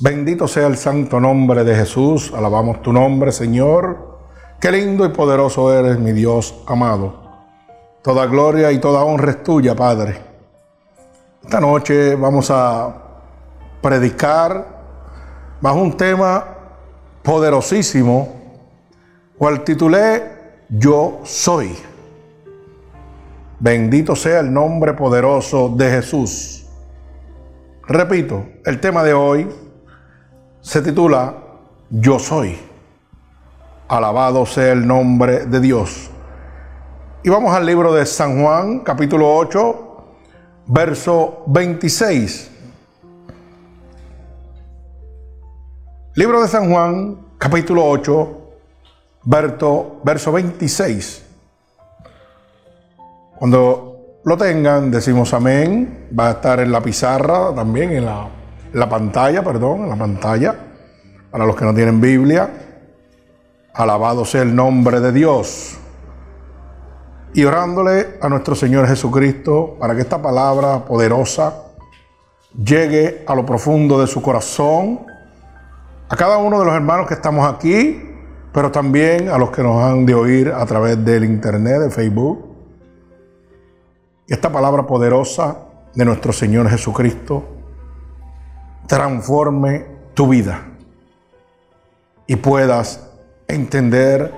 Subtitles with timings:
[0.00, 2.32] Bendito sea el santo nombre de Jesús.
[2.34, 4.18] Alabamos tu nombre, Señor.
[4.60, 7.22] Qué lindo y poderoso eres, mi Dios amado.
[8.02, 10.20] Toda gloria y toda honra es tuya, Padre.
[11.44, 12.92] Esta noche vamos a
[13.80, 14.66] predicar
[15.60, 16.44] bajo un tema
[17.22, 18.34] poderosísimo,
[19.38, 20.24] cual titulé
[20.70, 21.72] Yo soy.
[23.60, 26.66] Bendito sea el nombre poderoso de Jesús.
[27.86, 29.63] Repito, el tema de hoy
[30.64, 31.34] se titula
[31.90, 32.58] Yo soy.
[33.86, 36.10] Alabado sea el nombre de Dios.
[37.22, 40.04] Y vamos al libro de San Juan, capítulo 8,
[40.68, 42.50] verso 26.
[46.14, 48.40] Libro de San Juan, capítulo 8,
[49.24, 51.26] verso, verso 26.
[53.36, 56.08] Cuando lo tengan, decimos amén.
[56.18, 58.43] Va a estar en la pizarra también, en la
[58.74, 60.54] la pantalla, perdón, la pantalla,
[61.30, 62.50] para los que no tienen Biblia.
[63.72, 65.78] Alabado sea el nombre de Dios.
[67.34, 71.54] Y orándole a nuestro Señor Jesucristo para que esta palabra poderosa
[72.52, 75.00] llegue a lo profundo de su corazón,
[76.08, 78.10] a cada uno de los hermanos que estamos aquí,
[78.52, 82.44] pero también a los que nos han de oír a través del internet, de Facebook.
[84.28, 85.58] Esta palabra poderosa
[85.94, 87.53] de nuestro Señor Jesucristo
[88.86, 90.66] transforme tu vida
[92.26, 93.08] y puedas
[93.48, 94.32] entender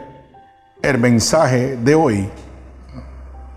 [0.82, 2.28] el mensaje de hoy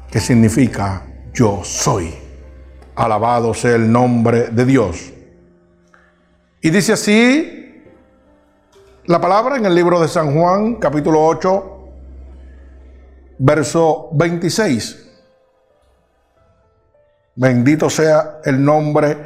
[0.10, 2.14] que significa yo soy.
[2.96, 5.14] Alabado sea el nombre de Dios.
[6.62, 7.84] Y dice así
[9.06, 11.80] la palabra en el libro de San Juan, capítulo 8,
[13.40, 15.08] verso 26.
[17.36, 19.18] Bendito sea el nombre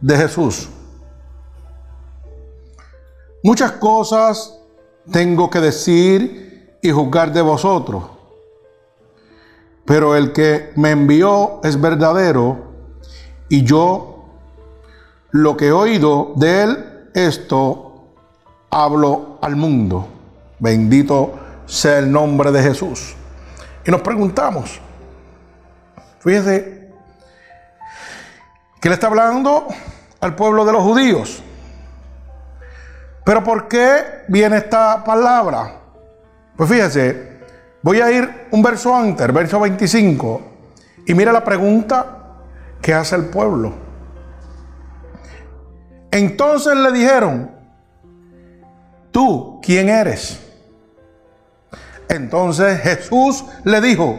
[0.00, 0.68] de Jesús.
[3.48, 4.60] Muchas cosas
[5.10, 8.04] tengo que decir y juzgar de vosotros,
[9.86, 12.58] pero el que me envió es verdadero
[13.48, 14.26] y yo
[15.30, 18.10] lo que he oído de él, esto
[18.68, 20.06] hablo al mundo.
[20.58, 21.32] Bendito
[21.64, 23.14] sea el nombre de Jesús.
[23.86, 24.78] Y nos preguntamos,
[26.20, 26.92] fíjese,
[28.78, 29.68] que le está hablando
[30.20, 31.42] al pueblo de los judíos.
[33.28, 35.82] Pero ¿por qué viene esta palabra?
[36.56, 37.40] Pues fíjese,
[37.82, 40.40] voy a ir un verso antes, verso 25,
[41.06, 42.06] y mira la pregunta
[42.80, 43.74] que hace el pueblo.
[46.10, 47.50] Entonces le dijeron,
[49.10, 50.40] ¿tú quién eres?
[52.08, 54.18] Entonces Jesús le dijo,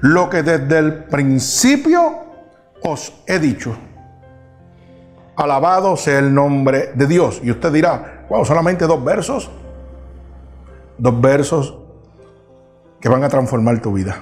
[0.00, 2.24] lo que desde el principio
[2.82, 3.78] os he dicho.
[5.36, 7.40] Alabado sea el nombre de Dios.
[7.42, 9.50] Y usted dirá, wow, solamente dos versos.
[10.96, 11.76] Dos versos
[13.00, 14.16] que van a transformar tu vida.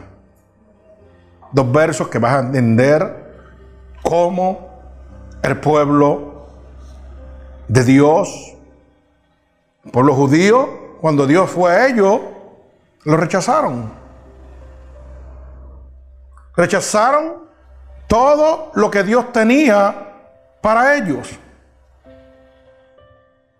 [1.52, 3.32] Dos versos que vas a entender
[4.02, 4.70] cómo
[5.42, 6.46] el pueblo
[7.68, 8.54] de Dios,
[9.84, 12.20] el pueblo judío, cuando Dios fue a ellos,
[13.04, 13.92] lo rechazaron.
[16.56, 17.42] Rechazaron
[18.06, 20.11] todo lo que Dios tenía
[20.62, 21.28] para ellos.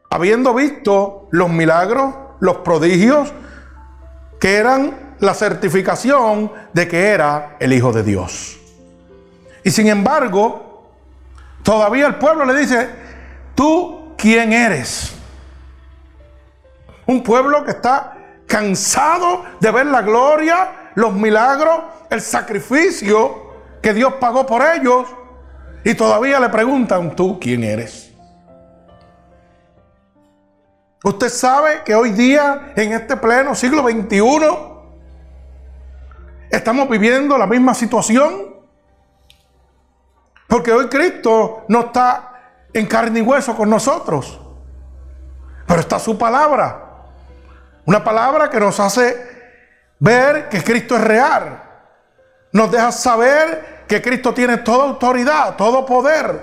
[0.09, 3.33] Habiendo visto los milagros, los prodigios,
[4.41, 8.59] que eran la certificación de que era el Hijo de Dios.
[9.63, 10.91] Y sin embargo,
[11.63, 12.89] todavía el pueblo le dice,
[13.55, 15.15] ¿tú quién eres?
[17.07, 21.81] Un pueblo que está cansado de ver la gloria, los milagros,
[22.11, 25.07] el sacrificio que Dios pagó por ellos
[25.85, 28.13] y todavía le preguntan, ¿tú quién eres?
[31.05, 34.23] Usted sabe que hoy día, en este pleno siglo XXI,
[36.51, 38.53] estamos viviendo la misma situación.
[40.47, 42.33] Porque hoy Cristo no está
[42.73, 44.39] en carne y hueso con nosotros.
[45.67, 46.91] Pero está su palabra.
[47.85, 49.17] Una palabra que nos hace
[49.99, 51.63] ver que Cristo es real.
[52.53, 56.41] Nos deja saber que Cristo tiene toda autoridad, todo poder.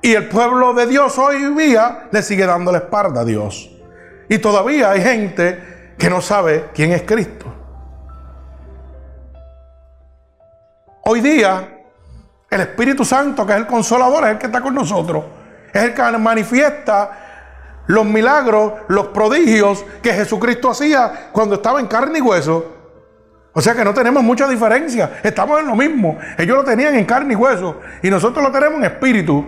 [0.00, 3.68] Y el pueblo de Dios hoy día le sigue dando la espalda a Dios.
[4.28, 7.46] Y todavía hay gente que no sabe quién es Cristo.
[11.02, 11.80] Hoy día,
[12.48, 15.24] el Espíritu Santo, que es el consolador, es el que está con nosotros.
[15.72, 22.20] Es el que manifiesta los milagros, los prodigios que Jesucristo hacía cuando estaba en carne
[22.20, 22.81] y hueso.
[23.52, 25.20] O sea que no tenemos mucha diferencia.
[25.22, 26.18] Estamos en lo mismo.
[26.38, 27.80] Ellos lo tenían en carne y hueso.
[28.02, 29.44] Y nosotros lo tenemos en espíritu.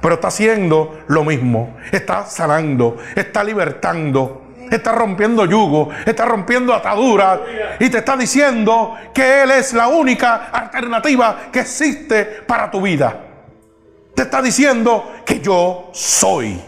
[0.00, 1.76] pero está haciendo lo mismo.
[1.92, 7.40] Está sanando, está libertando, está rompiendo yugo, está rompiendo ataduras
[7.78, 13.16] y te está diciendo que Él es la única alternativa que existe para tu vida.
[14.14, 16.60] Te está diciendo que yo soy.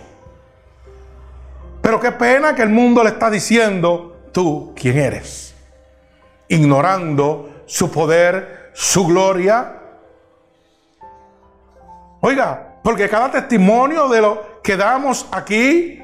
[1.82, 5.53] Pero qué pena que el mundo le está diciendo tú quién eres,
[6.48, 9.80] ignorando su poder, su gloria.
[12.20, 16.02] Oiga, porque cada testimonio de lo que damos aquí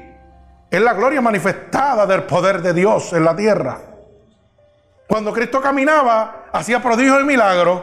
[0.69, 3.79] es la gloria manifestada del poder de Dios en la tierra.
[5.07, 7.81] Cuando Cristo caminaba, hacía prodigios y milagros,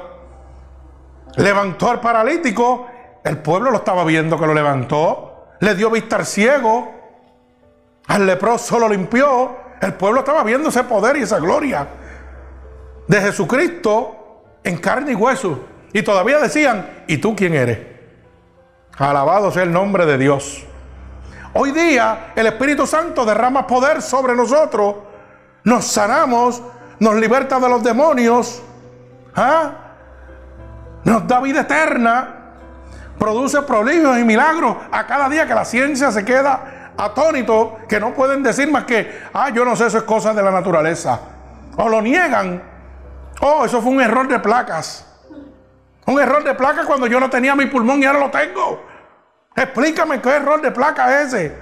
[1.37, 2.87] levantó al paralítico,
[3.23, 6.91] el pueblo lo estaba viendo que lo levantó, le dio vista al ciego,
[8.07, 11.87] al leproso lo limpió, el pueblo estaba viendo ese poder y esa gloria
[13.09, 15.65] de Jesucristo en carne y hueso.
[15.93, 17.79] Y todavía decían, ¿y tú quién eres?
[18.97, 20.65] Alabado sea el nombre de Dios.
[21.55, 24.97] Hoy día el Espíritu Santo derrama poder sobre nosotros.
[25.65, 26.63] Nos sanamos,
[27.01, 28.63] nos liberta de los demonios.
[29.35, 29.73] ¿ah?
[31.05, 32.35] Nos da vida eterna.
[33.19, 38.13] Produce prodigios y milagros a cada día que la ciencia se queda atónito, que no
[38.13, 41.19] pueden decir más que, ah, yo no sé, eso es cosa de la naturaleza.
[41.77, 42.78] O lo niegan.
[43.40, 45.06] Oh, eso fue un error de placas.
[46.06, 48.85] Un error de placas cuando yo no tenía mi pulmón y ahora lo tengo.
[49.55, 51.58] Explícame qué error de placa es ese.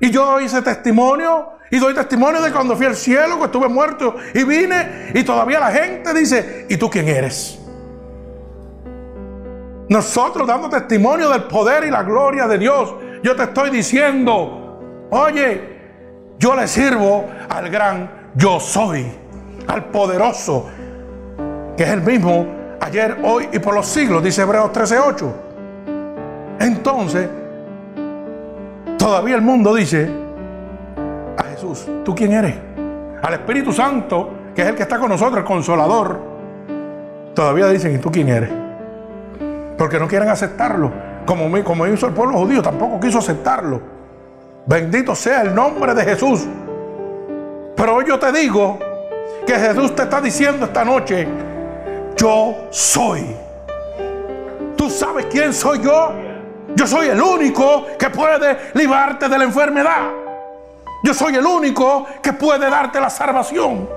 [0.00, 4.14] Y yo hice testimonio y doy testimonio de cuando fui al cielo, que estuve muerto
[4.32, 7.58] y vine y todavía la gente dice, ¿y tú quién eres?
[9.88, 15.78] Nosotros dando testimonio del poder y la gloria de Dios, yo te estoy diciendo, oye,
[16.38, 19.06] yo le sirvo al gran yo soy,
[19.68, 20.66] al poderoso,
[21.76, 22.46] que es el mismo
[22.80, 25.32] ayer, hoy y por los siglos, dice Hebreos 13:8.
[26.60, 27.28] Entonces,
[28.96, 30.10] todavía el mundo dice
[31.36, 32.54] a Jesús, ¿tú quién eres?
[33.22, 36.18] Al Espíritu Santo, que es el que está con nosotros, el consolador,
[37.34, 38.50] todavía dicen, ¿y tú quién eres?
[39.76, 40.90] Porque no quieren aceptarlo.
[41.26, 43.80] Como, como hizo el pueblo judío, tampoco quiso aceptarlo.
[44.66, 46.46] Bendito sea el nombre de Jesús.
[47.76, 48.78] Pero hoy yo te digo
[49.48, 51.26] que Jesús te está diciendo esta noche,
[52.18, 53.34] yo soy.
[54.76, 56.12] ¿Tú sabes quién soy yo?
[56.76, 60.10] Yo soy el único que puede librarte de la enfermedad.
[61.02, 63.88] Yo soy el único que puede darte la salvación.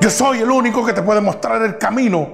[0.00, 2.26] Yo soy el único que te puede mostrar el camino.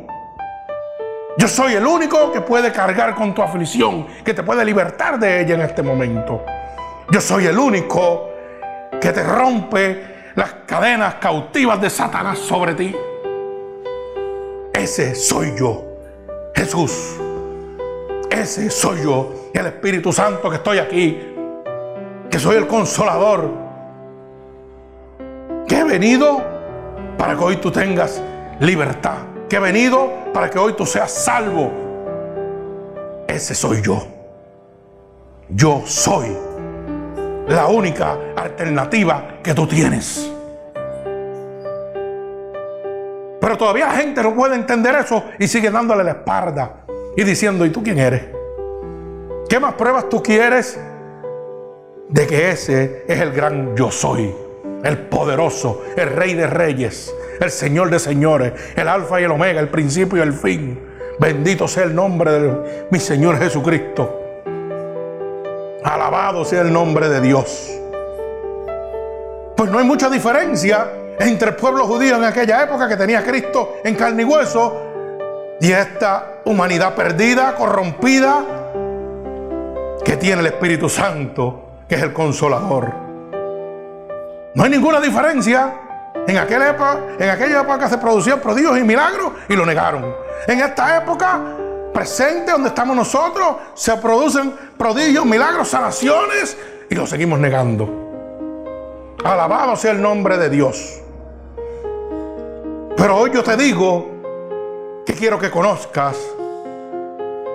[1.37, 5.43] Yo soy el único que puede cargar con tu aflicción, que te puede libertar de
[5.43, 6.47] ella en este momento.
[7.11, 8.31] Yo soy el único
[8.99, 12.95] que te rompe las cadenas cautivas de Satanás sobre ti.
[14.73, 15.85] Ese soy yo,
[16.55, 17.17] Jesús.
[18.31, 21.21] Ese soy yo, el Espíritu Santo que estoy aquí,
[22.31, 23.51] que soy el consolador,
[25.67, 26.43] que he venido
[27.19, 28.23] para que hoy tú tengas
[28.61, 29.19] libertad,
[29.49, 31.71] que he venido para que hoy tú seas salvo.
[33.27, 34.07] Ese soy yo.
[35.49, 36.37] Yo soy
[37.51, 40.31] la única alternativa que tú tienes.
[43.41, 46.85] Pero todavía la gente no puede entender eso y sigue dándole la espalda
[47.17, 48.23] y diciendo, ¿y tú quién eres?
[49.49, 50.79] ¿Qué más pruebas tú quieres
[52.09, 54.33] de que ese es el gran yo soy?
[54.85, 59.61] El poderoso, el rey de reyes, el señor de señores, el alfa y el omega,
[59.61, 60.79] el principio y el fin.
[61.19, 64.20] Bendito sea el nombre de mi Señor Jesucristo.
[65.91, 67.69] Alabado sea el nombre de Dios.
[69.57, 73.79] Pues no hay mucha diferencia entre el pueblo judío en aquella época que tenía Cristo
[73.83, 74.83] en carne y hueso
[75.61, 78.45] y esta humanidad perdida, corrompida,
[80.05, 82.95] que tiene el Espíritu Santo, que es el consolador.
[84.55, 85.75] No hay ninguna diferencia.
[86.25, 90.15] En aquella época, en aquella época se producían prodigios y milagros y lo negaron.
[90.47, 91.41] En esta época
[91.93, 96.57] presente donde estamos nosotros, se producen prodigios, milagros, sanaciones
[96.89, 97.89] y lo seguimos negando.
[99.25, 101.01] Alabado sea el nombre de Dios.
[102.97, 104.09] Pero hoy yo te digo
[105.07, 106.17] que quiero que conozcas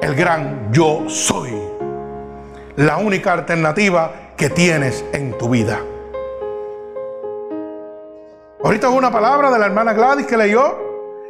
[0.02, 1.54] el gran yo soy.
[2.78, 5.80] La única alternativa que tienes en tu vida.
[8.64, 10.78] Ahorita hubo una palabra de la hermana Gladys que leyó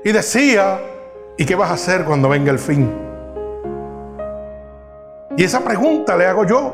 [0.04, 0.80] y decía,
[1.38, 2.92] ¿y qué vas a hacer cuando venga el fin?
[5.38, 6.74] Y esa pregunta le hago yo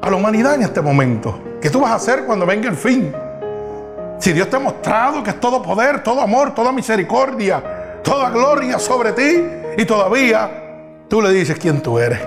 [0.00, 1.38] a la humanidad en este momento.
[1.60, 3.12] ¿Qué tú vas a hacer cuando venga el fin?
[4.18, 8.78] Si Dios te ha mostrado que es todo poder, todo amor, toda misericordia, toda gloria
[8.78, 9.44] sobre ti
[9.76, 10.50] y todavía
[11.08, 12.20] tú le dices quién tú eres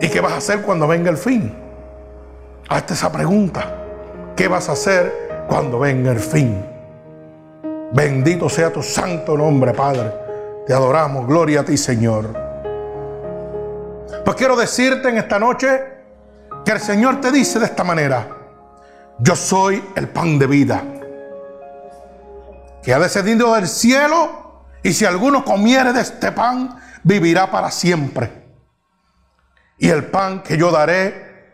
[0.00, 1.54] y qué vas a hacer cuando venga el fin.
[2.68, 3.74] Hazte esa pregunta.
[4.34, 6.64] ¿Qué vas a hacer cuando venga el fin?
[7.92, 10.23] Bendito sea tu santo nombre, Padre.
[10.66, 11.26] Te adoramos.
[11.26, 12.32] Gloria a ti, Señor.
[14.24, 15.84] Pues quiero decirte en esta noche
[16.64, 18.26] que el Señor te dice de esta manera,
[19.18, 20.82] yo soy el pan de vida,
[22.82, 28.44] que ha descendido del cielo, y si alguno comiere de este pan, vivirá para siempre.
[29.78, 31.52] Y el pan que yo daré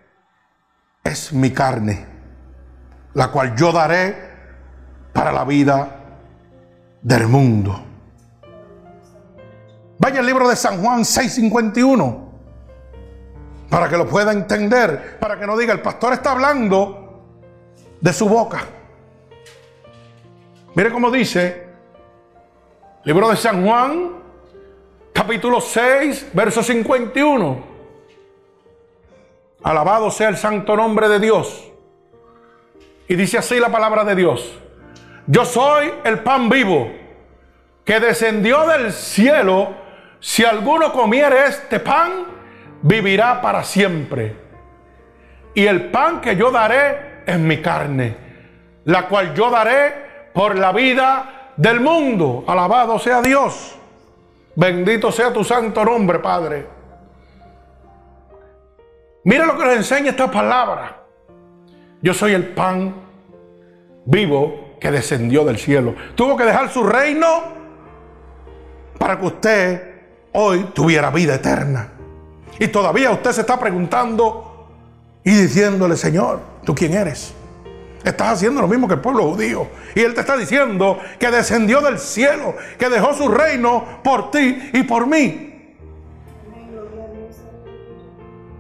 [1.02, 2.06] es mi carne,
[3.14, 4.30] la cual yo daré
[5.12, 5.96] para la vida
[7.02, 7.89] del mundo.
[10.00, 12.30] Vaya al libro de San Juan 6:51
[13.68, 17.22] para que lo pueda entender, para que no diga, el pastor está hablando
[18.00, 18.64] de su boca.
[20.74, 21.68] Mire cómo dice,
[23.04, 24.12] libro de San Juan,
[25.12, 27.62] capítulo 6, verso 51.
[29.62, 31.70] Alabado sea el santo nombre de Dios.
[33.06, 34.58] Y dice así la palabra de Dios.
[35.26, 36.90] Yo soy el pan vivo
[37.84, 39.89] que descendió del cielo.
[40.20, 42.26] Si alguno comiere este pan,
[42.82, 44.36] vivirá para siempre.
[45.54, 48.16] Y el pan que yo daré es mi carne,
[48.84, 52.44] la cual yo daré por la vida del mundo.
[52.46, 53.76] Alabado sea Dios.
[54.54, 56.66] Bendito sea tu santo nombre, Padre.
[59.24, 60.98] Mira lo que nos enseña esta palabra.
[62.02, 62.94] Yo soy el pan
[64.04, 65.94] vivo que descendió del cielo.
[66.14, 67.60] Tuvo que dejar su reino
[68.98, 69.89] para que usted
[70.32, 71.92] hoy tuviera vida eterna.
[72.58, 74.68] Y todavía usted se está preguntando
[75.24, 77.34] y diciéndole, Señor, ¿tú quién eres?
[78.04, 79.66] Estás haciendo lo mismo que el pueblo judío.
[79.94, 84.70] Y Él te está diciendo que descendió del cielo, que dejó su reino por ti
[84.72, 85.76] y por mí.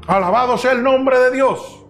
[0.06, 1.80] Alabado sea el nombre de Dios.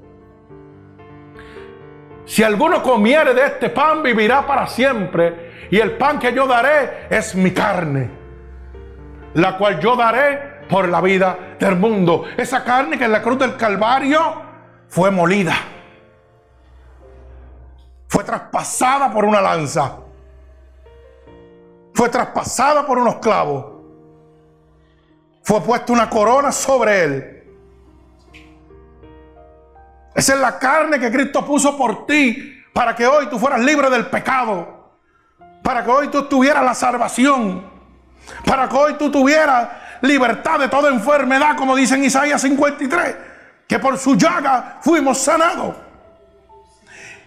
[2.26, 5.50] Si alguno comiere de este pan, vivirá para siempre.
[5.70, 8.10] Y el pan que yo daré es mi carne,
[9.34, 12.24] la cual yo daré por la vida del mundo.
[12.36, 14.42] Esa carne que en la cruz del Calvario
[14.88, 15.54] fue molida.
[18.08, 19.98] Fue traspasada por una lanza.
[21.94, 23.66] Fue traspasada por unos clavos.
[25.42, 27.36] Fue puesta una corona sobre él.
[30.14, 33.90] Esa es la carne que Cristo puso por ti para que hoy tú fueras libre
[33.90, 34.90] del pecado.
[35.62, 37.79] Para que hoy tú tuvieras la salvación.
[38.44, 39.68] Para que hoy tú tuvieras
[40.02, 43.16] libertad de toda enfermedad, como dice en Isaías 53,
[43.66, 45.74] que por su llaga fuimos sanados.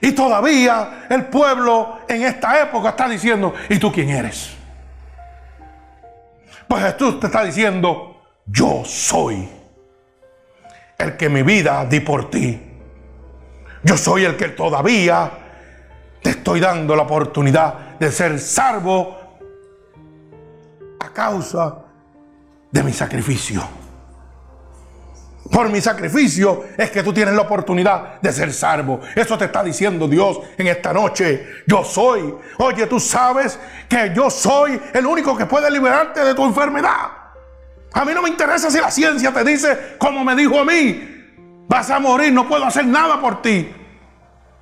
[0.01, 4.53] Y todavía el pueblo en esta época está diciendo, ¿y tú quién eres?
[6.67, 9.48] Pues Jesús te está diciendo, yo soy
[10.98, 12.62] el que mi vida di por ti.
[13.83, 15.31] Yo soy el que todavía
[16.22, 19.23] te estoy dando la oportunidad de ser salvo
[21.13, 21.77] causa
[22.72, 23.63] de mi sacrificio.
[25.51, 29.01] Por mi sacrificio es que tú tienes la oportunidad de ser salvo.
[29.15, 31.48] Eso te está diciendo Dios en esta noche.
[31.67, 32.34] Yo soy.
[32.58, 37.12] Oye, tú sabes que yo soy el único que puede liberarte de tu enfermedad.
[37.93, 41.65] A mí no me interesa si la ciencia te dice, como me dijo a mí,
[41.67, 43.72] vas a morir, no puedo hacer nada por ti.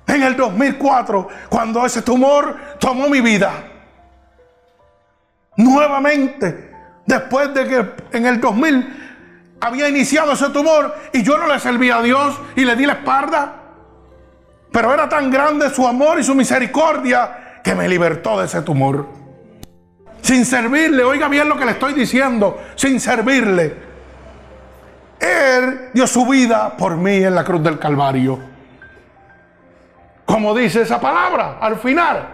[0.06, 3.71] En el 2004, cuando ese tumor tomó mi vida,
[5.56, 6.70] nuevamente
[7.06, 11.98] después de que en el 2000 había iniciado ese tumor y yo no le servía
[11.98, 13.54] a Dios y le di la espalda.
[14.72, 19.06] Pero era tan grande su amor y su misericordia que me libertó de ese tumor.
[20.22, 23.92] Sin servirle, oiga bien lo que le estoy diciendo, sin servirle.
[25.20, 28.40] Él dio su vida por mí en la cruz del Calvario.
[30.24, 32.26] Como dice esa palabra al final.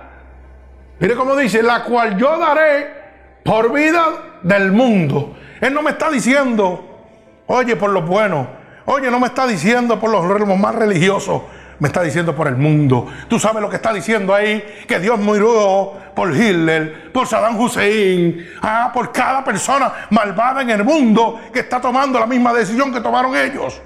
[1.00, 2.98] Mire cómo dice, la cual yo daré
[3.45, 5.37] por vida del mundo.
[5.61, 8.59] Él no me está diciendo, oye, por lo bueno.
[8.85, 11.42] Oye, no me está diciendo por los más religiosos.
[11.78, 13.07] Me está diciendo por el mundo.
[13.28, 18.49] Tú sabes lo que está diciendo ahí, que Dios murió por Hitler, por Saddam Hussein,
[18.62, 23.00] ah, por cada persona malvada en el mundo que está tomando la misma decisión que
[23.00, 23.80] tomaron ellos.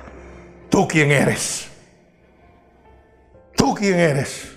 [0.70, 1.70] ¿Tú quién eres?
[3.54, 4.56] ¿Tú quién eres?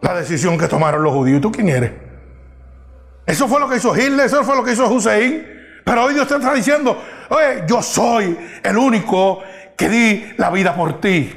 [0.00, 1.40] La decisión que tomaron los judíos.
[1.42, 1.90] ¿Tú quién eres?
[3.30, 5.46] Eso fue lo que hizo Hitler, eso fue lo que hizo Hussein.
[5.84, 9.40] Pero hoy Dios te está diciendo, oye, yo soy el único
[9.76, 11.36] que di la vida por ti.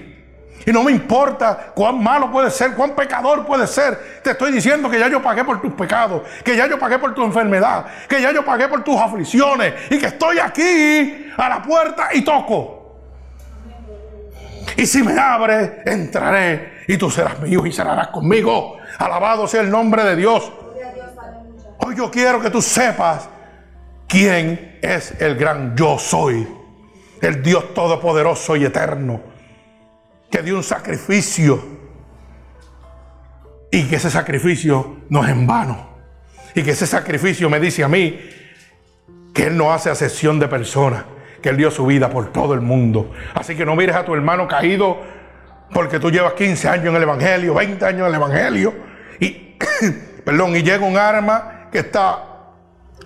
[0.65, 4.21] Y no me importa cuán malo puede ser, cuán pecador puede ser.
[4.23, 7.13] Te estoy diciendo que ya yo pagué por tus pecados, que ya yo pagué por
[7.13, 11.61] tu enfermedad, que ya yo pagué por tus aflicciones y que estoy aquí a la
[11.61, 12.97] puerta y toco.
[14.77, 18.77] Y si me abre, entraré y tú serás mío y cerrarás conmigo.
[18.97, 20.51] Alabado sea el nombre de Dios.
[21.85, 23.27] Hoy yo quiero que tú sepas
[24.07, 26.47] quién es el gran yo soy.
[27.21, 29.21] El Dios todopoderoso y eterno.
[30.31, 31.61] Que dio un sacrificio.
[33.71, 35.89] Y que ese sacrificio no es en vano.
[36.55, 38.19] Y que ese sacrificio me dice a mí
[39.33, 41.03] que Él no hace acepción de personas
[41.41, 43.11] que Él dio su vida por todo el mundo.
[43.33, 45.01] Así que no mires a tu hermano caído
[45.73, 48.73] porque tú llevas 15 años en el Evangelio, 20 años en el Evangelio,
[49.19, 49.57] y,
[50.25, 52.23] perdón, y llega un arma que está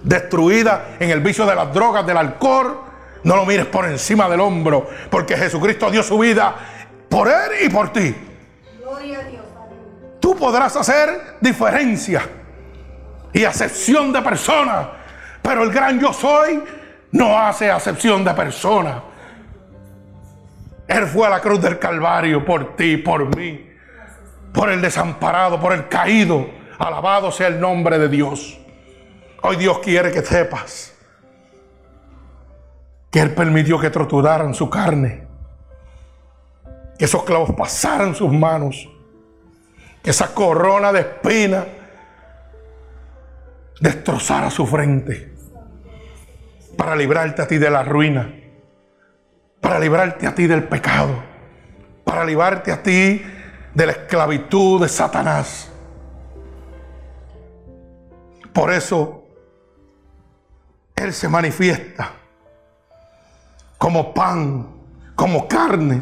[0.04, 2.82] destruida en el vicio de las drogas, del alcohol.
[3.24, 6.54] No lo mires por encima del hombro, porque Jesucristo dio su vida
[7.10, 8.16] por Él y por ti.
[8.80, 9.44] Gloria a Dios.
[10.20, 12.22] Tú podrás hacer diferencia
[13.34, 14.88] y acepción de personas,
[15.42, 16.64] pero el gran yo soy
[17.12, 19.04] no hace acepción de persona.
[20.88, 23.70] Él fue a la cruz del Calvario por ti, por mí,
[24.54, 26.57] por el desamparado, por el caído.
[26.78, 28.60] Alabado sea el nombre de Dios.
[29.42, 30.94] Hoy Dios quiere que sepas
[33.10, 35.26] que Él permitió que torturaran su carne,
[36.98, 38.90] que esos clavos pasaran sus manos,
[40.04, 41.66] que esa corona de espina
[43.80, 45.34] destrozara su frente
[46.78, 48.32] para librarte a ti de la ruina,
[49.62, 51.24] para librarte a ti del pecado,
[52.04, 53.24] para librarte a ti
[53.74, 55.72] de la esclavitud de Satanás.
[58.58, 59.24] Por eso
[60.96, 62.12] Él se manifiesta
[63.78, 64.68] como pan,
[65.14, 66.02] como carne,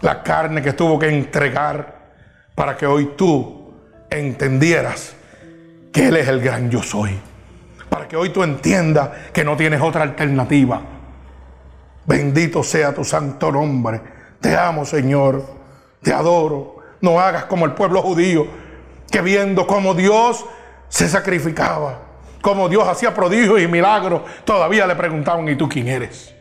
[0.00, 2.08] la carne que tuvo que entregar
[2.54, 3.74] para que hoy tú
[4.08, 5.14] entendieras
[5.92, 7.20] que Él es el gran yo soy
[7.90, 10.80] para que hoy tú entiendas que no tienes otra alternativa.
[12.06, 14.00] Bendito sea tu santo nombre.
[14.40, 15.44] Te amo, Señor.
[16.00, 16.76] Te adoro.
[17.02, 18.46] No hagas como el pueblo judío,
[19.10, 20.46] que viendo cómo Dios
[20.88, 21.98] se sacrificaba,
[22.40, 26.34] como Dios hacía prodigios y milagros, todavía le preguntaban, ¿y tú quién eres?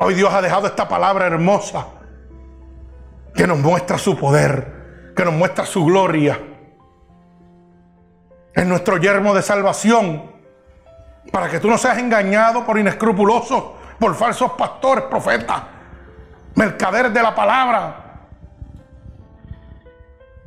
[0.00, 1.86] Hoy Dios ha dejado esta palabra hermosa
[3.34, 6.38] que nos muestra su poder, que nos muestra su gloria
[8.58, 10.32] es nuestro yermo de salvación,
[11.30, 13.62] para que tú no seas engañado por inescrupulosos,
[14.00, 15.62] por falsos pastores, profetas,
[16.56, 17.94] mercaderes de la palabra,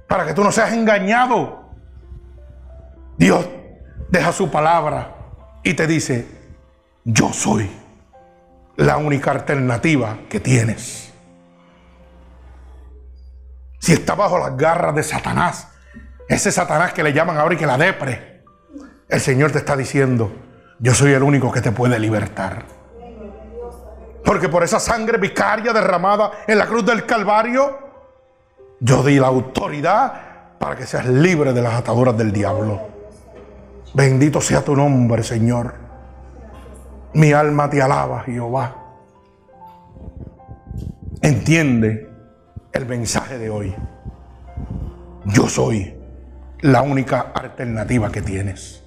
[0.09, 1.60] para que tú no seas engañado.
[3.21, 3.47] Dios
[4.09, 5.13] deja su palabra
[5.61, 6.27] y te dice,
[7.03, 7.69] yo soy
[8.77, 11.13] la única alternativa que tienes.
[13.77, 15.67] Si está bajo las garras de Satanás,
[16.27, 18.43] ese Satanás que le llaman ahora y que la depre.
[19.07, 20.31] El Señor te está diciendo,
[20.79, 22.65] yo soy el único que te puede libertar.
[24.25, 27.77] Porque por esa sangre vicaria derramada en la cruz del Calvario,
[28.79, 33.00] yo di la autoridad para que seas libre de las ataduras del diablo.
[33.93, 35.75] Bendito sea tu nombre, Señor.
[37.13, 38.75] Mi alma te alaba, Jehová.
[41.21, 42.09] Entiende
[42.71, 43.75] el mensaje de hoy.
[45.25, 45.93] Yo soy
[46.61, 48.81] la única alternativa que tienes.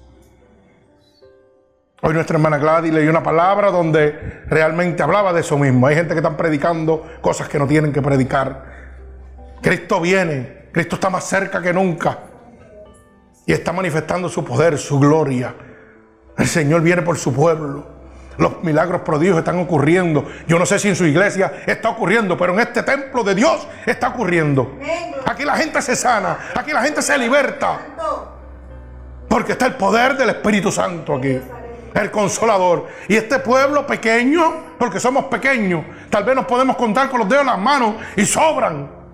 [2.01, 5.85] Hoy nuestra hermana Gladys leyó una palabra donde realmente hablaba de eso mismo.
[5.85, 8.65] Hay gente que están predicando cosas que no tienen que predicar.
[9.61, 12.19] Cristo viene, Cristo está más cerca que nunca
[13.45, 15.53] y está manifestando su poder, su gloria.
[16.37, 17.95] El Señor viene por su pueblo.
[18.37, 20.25] Los milagros prodigios están ocurriendo.
[20.47, 23.65] Yo no sé si en su iglesia está ocurriendo, pero en este templo de Dios
[23.85, 24.77] está ocurriendo.
[25.25, 27.79] Aquí la gente se sana, aquí la gente se liberta.
[29.29, 31.39] Porque está el poder del Espíritu Santo aquí.
[31.93, 32.87] El consolador.
[33.07, 37.41] Y este pueblo pequeño, porque somos pequeños, tal vez nos podemos contar con los dedos
[37.41, 39.04] en las manos y sobran.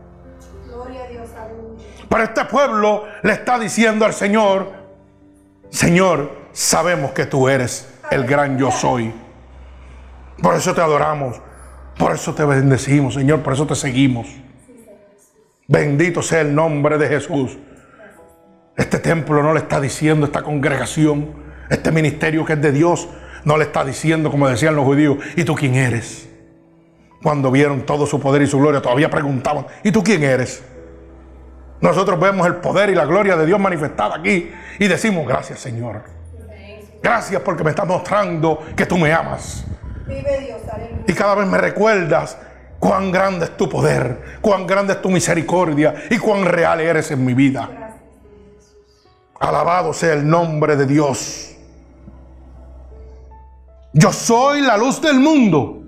[2.11, 4.73] Pero este pueblo le está diciendo al Señor,
[5.69, 9.13] Señor, sabemos que tú eres el gran yo soy.
[10.41, 11.39] Por eso te adoramos,
[11.97, 14.27] por eso te bendecimos, Señor, por eso te seguimos.
[15.69, 17.57] Bendito sea el nombre de Jesús.
[18.75, 21.31] Este templo no le está diciendo, esta congregación,
[21.69, 23.07] este ministerio que es de Dios,
[23.45, 26.27] no le está diciendo, como decían los judíos, ¿y tú quién eres?
[27.23, 30.61] Cuando vieron todo su poder y su gloria, todavía preguntaban, ¿y tú quién eres?
[31.81, 36.03] Nosotros vemos el poder y la gloria de Dios manifestada aquí y decimos, gracias Señor.
[37.01, 39.65] Gracias porque me estás mostrando que tú me amas.
[41.07, 42.37] Y cada vez me recuerdas
[42.79, 47.25] cuán grande es tu poder, cuán grande es tu misericordia y cuán real eres en
[47.25, 47.97] mi vida.
[49.39, 51.55] Alabado sea el nombre de Dios.
[53.93, 55.83] Yo soy la luz del mundo.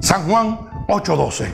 [0.00, 1.46] San Juan 8:12.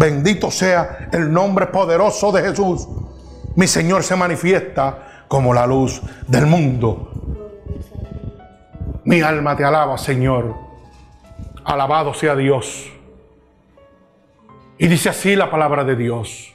[0.00, 2.88] Bendito sea el nombre poderoso de Jesús.
[3.54, 7.12] Mi Señor se manifiesta como la luz del mundo.
[9.04, 10.54] Mi alma te alaba, Señor.
[11.64, 12.90] Alabado sea Dios.
[14.78, 16.54] Y dice así la palabra de Dios.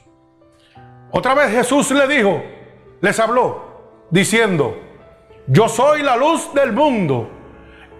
[1.12, 2.42] Otra vez Jesús le dijo,
[3.00, 4.76] les habló, diciendo,
[5.46, 7.30] yo soy la luz del mundo.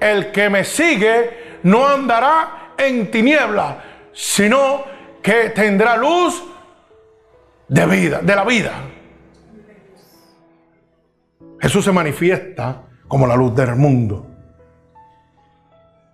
[0.01, 4.96] El que me sigue no andará en tiniebla, sino
[5.27, 6.41] que tendrá luz
[7.67, 8.75] de vida, de la vida.
[11.59, 14.25] Jesús se manifiesta como la luz del mundo.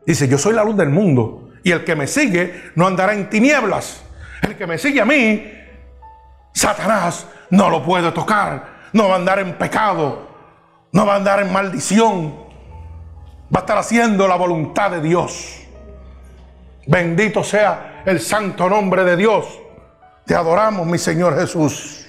[0.06, 3.28] Dice, yo soy la luz del mundo y el que me sigue no andará en
[3.28, 4.02] tinieblas.
[4.40, 5.60] El que me sigue a mí,
[6.54, 10.26] Satanás no lo puede tocar, no va a andar en pecado,
[10.90, 12.34] no va a andar en maldición,
[13.54, 15.64] va a estar haciendo la voluntad de Dios.
[16.86, 19.60] Bendito sea el santo nombre de Dios.
[20.24, 22.06] Te adoramos, mi Señor Jesús.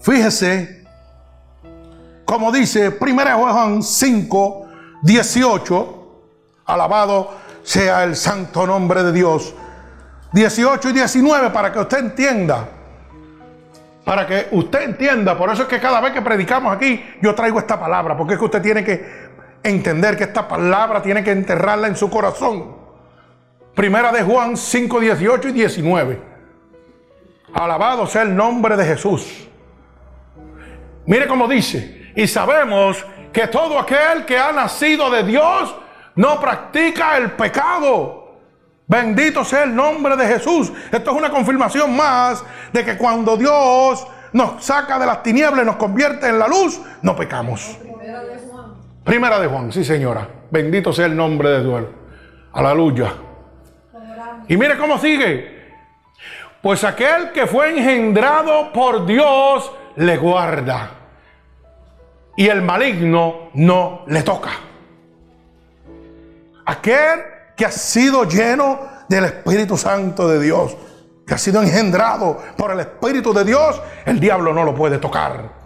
[0.00, 0.84] Fíjese,
[2.24, 4.66] como dice 1 Juan 5,
[5.02, 6.22] 18,
[6.66, 7.30] alabado
[7.62, 9.54] sea el santo nombre de Dios.
[10.32, 12.68] 18 y 19 para que usted entienda.
[14.04, 15.38] Para que usted entienda.
[15.38, 18.16] Por eso es que cada vez que predicamos aquí, yo traigo esta palabra.
[18.16, 19.30] Porque es que usted tiene que
[19.62, 22.83] entender que esta palabra tiene que enterrarla en su corazón.
[23.74, 26.22] Primera de Juan 5, 18 y 19.
[27.54, 29.48] Alabado sea el nombre de Jesús.
[31.06, 32.12] Mire cómo dice.
[32.14, 35.74] Y sabemos que todo aquel que ha nacido de Dios
[36.14, 38.38] no practica el pecado.
[38.86, 40.72] Bendito sea el nombre de Jesús.
[40.92, 45.66] Esto es una confirmación más de que cuando Dios nos saca de las tinieblas y
[45.66, 47.76] nos convierte en la luz, no pecamos.
[47.80, 48.74] Primera de Juan.
[49.02, 50.28] Primera de Juan, sí señora.
[50.50, 51.84] Bendito sea el nombre de Dios.
[52.52, 53.14] Aleluya.
[54.48, 55.64] Y mire cómo sigue.
[56.62, 60.90] Pues aquel que fue engendrado por Dios le guarda
[62.36, 64.50] y el maligno no le toca.
[66.66, 67.20] Aquel
[67.56, 70.76] que ha sido lleno del Espíritu Santo de Dios,
[71.26, 75.64] que ha sido engendrado por el Espíritu de Dios, el diablo no lo puede tocar.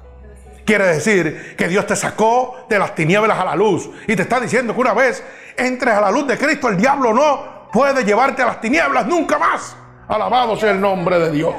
[0.65, 4.39] Quiere decir que Dios te sacó de las tinieblas a la luz y te está
[4.39, 5.25] diciendo que una vez
[5.57, 9.39] entres a la luz de Cristo, el diablo no puede llevarte a las tinieblas nunca
[9.39, 9.77] más.
[10.09, 11.55] Alabado sea el nombre de Dios.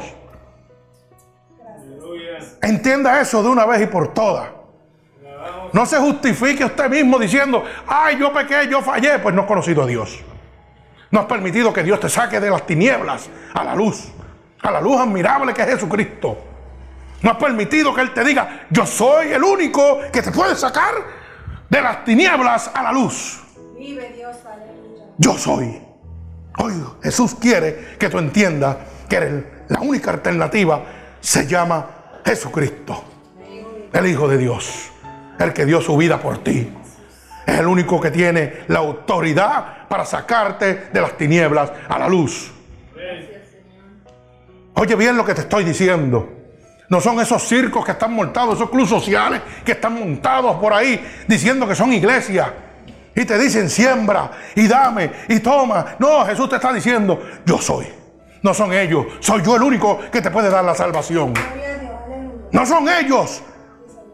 [2.61, 4.49] Entienda eso de una vez y por todas.
[5.71, 9.83] No se justifique usted mismo diciendo, ay, yo pequé, yo fallé, pues no has conocido
[9.83, 10.19] a Dios.
[11.11, 14.09] No has permitido que Dios te saque de las tinieblas a la luz,
[14.61, 16.37] a la luz admirable que es Jesucristo.
[17.21, 20.93] No has permitido que Él te diga, yo soy el único que te puede sacar
[21.69, 23.41] de las tinieblas a la luz.
[23.77, 24.35] Vive Dios,
[25.17, 25.88] Yo soy.
[26.61, 30.83] Hoy Jesús quiere que tú entiendas que la única alternativa
[31.19, 31.85] se llama
[32.25, 33.03] Jesucristo,
[33.91, 34.91] el Hijo de Dios
[35.39, 36.71] el que dio su vida por ti.
[37.45, 42.51] Es el único que tiene la autoridad para sacarte de las tinieblas a la luz.
[44.75, 46.29] Oye bien lo que te estoy diciendo.
[46.89, 51.03] No son esos circos que están montados, esos clubes sociales que están montados por ahí
[51.27, 52.49] diciendo que son iglesias.
[53.15, 55.95] Y te dicen siembra y dame y toma.
[55.99, 57.87] No, Jesús te está diciendo, yo soy.
[58.41, 61.33] No son ellos, soy yo el único que te puede dar la salvación.
[62.51, 63.43] No son ellos,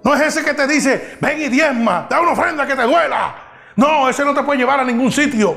[0.04, 3.36] no es ese que te dice, ven y diezma, da una ofrenda que te duela.
[3.76, 5.56] No, ese no te puede llevar a ningún sitio.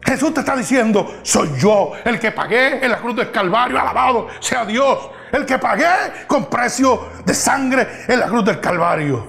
[0.00, 4.28] Jesús te está diciendo, soy yo el que pagué en la cruz del Calvario, alabado
[4.38, 5.86] sea Dios, el que pagué
[6.26, 9.26] con precio de sangre en la cruz del Calvario,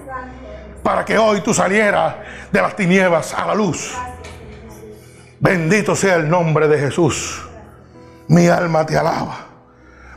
[0.82, 2.16] para que hoy tú salieras
[2.50, 3.94] de las tinieblas a la luz.
[5.38, 7.42] Bendito sea el nombre de Jesús.
[8.28, 9.46] Mi alma te alaba.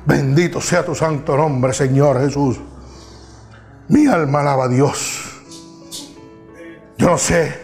[0.06, 2.60] Bendito sea tu santo nombre, Señor Jesús.
[3.88, 5.30] Mi alma alaba a Dios.
[6.97, 7.63] Yo no sé,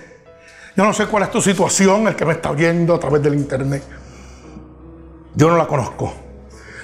[0.76, 3.36] yo no sé cuál es tu situación, el que me está oyendo a través del
[3.36, 3.84] internet.
[5.36, 6.14] Yo no la conozco.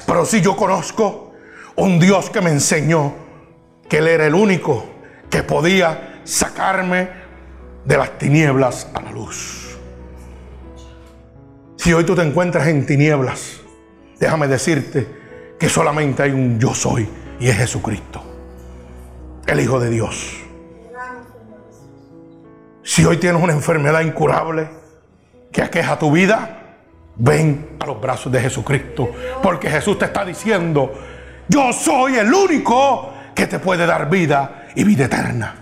[0.05, 1.33] Pero sí yo conozco
[1.75, 3.13] un Dios que me enseñó
[3.89, 4.94] que Él era el único
[5.35, 7.09] que podía sacarme
[7.83, 9.77] de las tinieblas a la luz.
[11.75, 13.59] Si hoy tú te encuentras en tinieblas,
[14.17, 15.05] déjame decirte
[15.59, 18.23] que solamente hay un yo soy y es Jesucristo
[19.45, 20.37] el Hijo de Dios.
[22.81, 24.69] Si hoy tienes una enfermedad incurable
[25.51, 26.77] que aqueja tu vida,
[27.17, 29.11] ven a los brazos de Jesucristo.
[29.43, 30.93] Porque Jesús te está diciendo,
[31.49, 35.55] yo soy el único que te puede dar vida y vida eterna.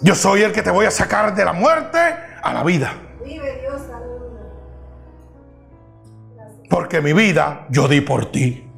[0.00, 1.98] Yo soy el que te voy a sacar de la muerte
[2.42, 2.92] a la vida.
[6.68, 8.68] Porque mi vida yo di por ti.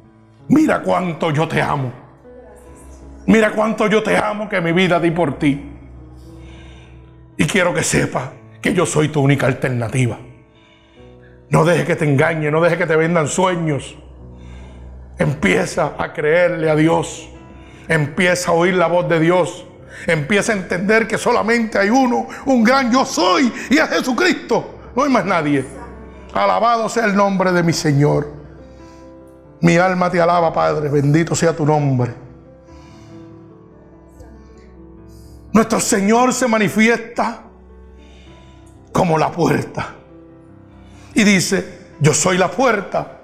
[0.49, 1.91] Mira cuánto yo te amo.
[3.25, 5.69] Mira cuánto yo te amo que mi vida di por ti.
[7.35, 10.17] Y quiero que sepa que yo soy tu única alternativa.
[11.49, 13.97] No deje que te engañe, no deje que te vendan sueños.
[15.17, 17.29] Empieza a creerle a Dios.
[17.87, 19.65] Empieza a oír la voz de Dios.
[20.05, 24.75] Empieza a entender que solamente hay uno, un gran yo soy, y es Jesucristo.
[24.95, 25.65] No hay más nadie.
[26.33, 28.31] Alabado sea el nombre de mi Señor.
[29.61, 30.89] Mi alma te alaba, Padre.
[30.89, 32.13] Bendito sea tu nombre.
[35.51, 37.43] Nuestro Señor se manifiesta
[38.91, 39.95] como la puerta.
[41.15, 43.21] Y dice, yo soy la puerta.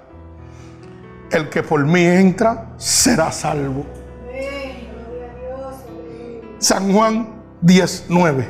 [1.30, 3.86] El que por mí entra será salvo.
[6.64, 7.28] San Juan
[7.60, 8.48] 19.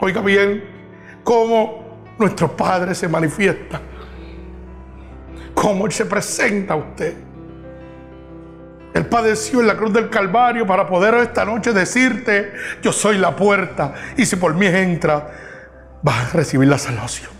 [0.00, 0.64] Oiga bien
[1.22, 3.80] cómo nuestro Padre se manifiesta,
[5.54, 7.14] cómo Él se presenta a usted.
[8.92, 13.36] Él padeció en la cruz del Calvario para poder esta noche decirte, yo soy la
[13.36, 15.30] puerta y si por mí entra,
[16.02, 17.30] vas a recibir la salvación.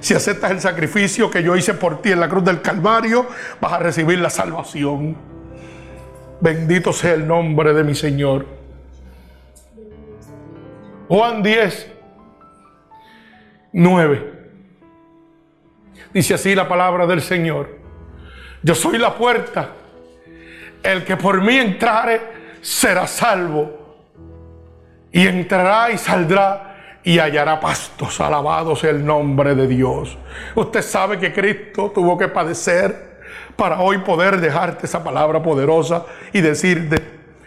[0.00, 3.24] Si aceptas el sacrificio que yo hice por ti en la cruz del Calvario,
[3.60, 5.37] vas a recibir la salvación.
[6.40, 8.46] Bendito sea el nombre de mi Señor.
[11.08, 11.90] Juan 10,
[13.72, 14.32] 9.
[16.12, 17.78] Dice así la palabra del Señor.
[18.62, 19.70] Yo soy la puerta.
[20.82, 22.20] El que por mí entrare
[22.60, 24.06] será salvo.
[25.10, 28.20] Y entrará y saldrá y hallará pastos.
[28.20, 30.16] Alabado sea el nombre de Dios.
[30.54, 33.07] Usted sabe que Cristo tuvo que padecer
[33.58, 37.02] para hoy poder dejarte esa palabra poderosa y decirte,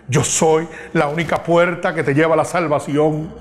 [0.10, 3.34] yo soy la única puerta que te lleva a la salvación.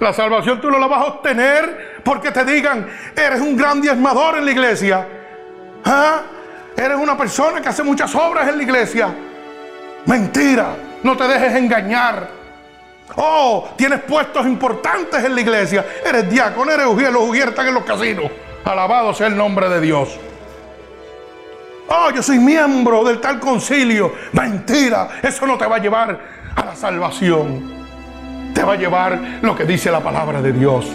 [0.00, 4.38] La salvación tú no la vas a obtener porque te digan, eres un gran diezmador
[4.38, 5.06] en la iglesia.
[5.84, 6.22] ¿Ah?
[6.76, 9.14] Eres una persona que hace muchas obras en la iglesia.
[10.06, 12.30] Mentira, no te dejes engañar.
[13.14, 15.86] Oh, tienes puestos importantes en la iglesia.
[16.04, 18.24] Eres diácono, eres ujier, los ujier en los casinos.
[18.64, 20.18] Alabado sea el nombre de Dios.
[21.88, 24.12] Oh, yo soy miembro del tal concilio.
[24.32, 26.20] Mentira, eso no te va a llevar
[26.54, 27.82] a la salvación.
[28.54, 30.86] Te va a llevar lo que dice la palabra de Dios.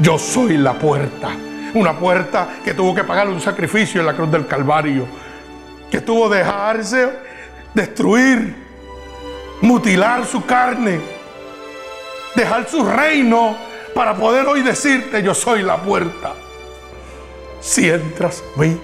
[0.00, 1.30] Yo soy la puerta.
[1.74, 5.06] Una puerta que tuvo que pagar un sacrificio en la cruz del Calvario.
[5.90, 7.10] Que tuvo que dejarse
[7.74, 8.56] destruir,
[9.60, 11.00] mutilar su carne,
[12.34, 13.56] dejar su reino
[13.94, 16.34] para poder hoy decirte yo soy la puerta.
[17.60, 18.78] Si entras mí,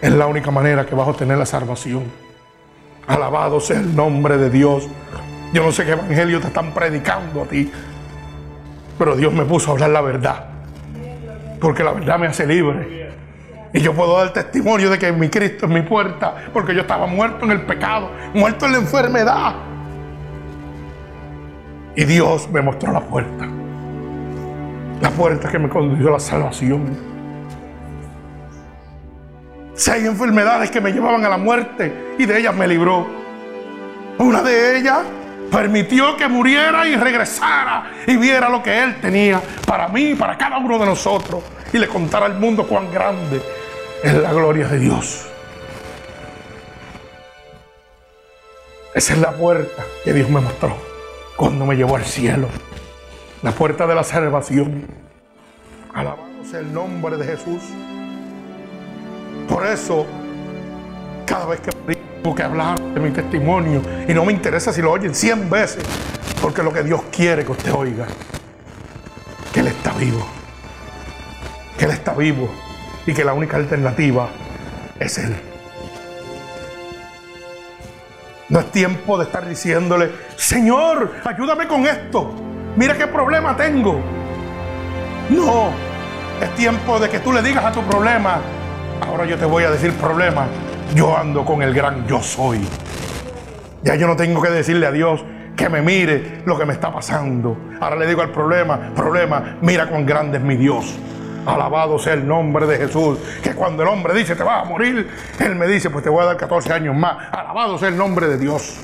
[0.00, 2.04] es la única manera que vas a obtener la salvación.
[3.06, 4.88] Alabado sea el nombre de Dios.
[5.52, 7.70] Yo no sé qué evangelio te están predicando a ti,
[8.98, 10.44] pero Dios me puso a hablar la verdad.
[11.60, 13.10] Porque la verdad me hace libre.
[13.72, 17.06] Y yo puedo dar testimonio de que mi Cristo es mi puerta, porque yo estaba
[17.06, 19.54] muerto en el pecado, muerto en la enfermedad.
[21.96, 23.48] Y Dios me mostró la puerta.
[25.00, 27.07] La puerta que me condujo a la salvación.
[29.86, 33.06] Hay enfermedades que me llevaban a la muerte y de ellas me libró.
[34.18, 34.98] Una de ellas
[35.52, 40.36] permitió que muriera y regresara y viera lo que Él tenía para mí y para
[40.36, 43.40] cada uno de nosotros y le contara al mundo cuán grande
[44.02, 45.26] es la gloria de Dios.
[48.94, 50.76] Esa es la puerta que Dios me mostró
[51.36, 52.48] cuando me llevó al cielo.
[53.42, 54.86] La puerta de la salvación.
[55.94, 57.62] Alabado sea el nombre de Jesús.
[59.48, 60.06] Por eso,
[61.24, 64.92] cada vez que tengo que hablar de mi testimonio, y no me interesa si lo
[64.92, 65.84] oyen 100 veces,
[66.42, 68.06] porque lo que Dios quiere que usted oiga,
[69.52, 70.26] que Él está vivo,
[71.78, 72.50] que Él está vivo
[73.06, 74.28] y que la única alternativa
[75.00, 75.34] es Él.
[78.50, 82.34] No es tiempo de estar diciéndole, Señor, ayúdame con esto.
[82.76, 84.00] Mira qué problema tengo.
[85.28, 85.70] No,
[86.40, 88.40] es tiempo de que tú le digas a tu problema,
[89.00, 90.46] Ahora yo te voy a decir problema.
[90.94, 92.60] Yo ando con el gran yo soy.
[93.82, 95.24] Ya yo no tengo que decirle a Dios
[95.56, 97.56] que me mire lo que me está pasando.
[97.80, 100.96] Ahora le digo al problema, problema, mira cuán grande es mi Dios.
[101.46, 103.18] Alabado sea el nombre de Jesús.
[103.42, 105.08] Que cuando el hombre dice te vas a morir,
[105.38, 107.32] Él me dice pues te voy a dar 14 años más.
[107.32, 108.76] Alabado sea el nombre de Dios.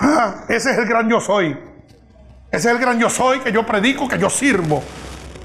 [0.00, 1.56] Ah, ese es el gran yo soy.
[2.50, 4.82] Ese es el gran yo soy que yo predico, que yo sirvo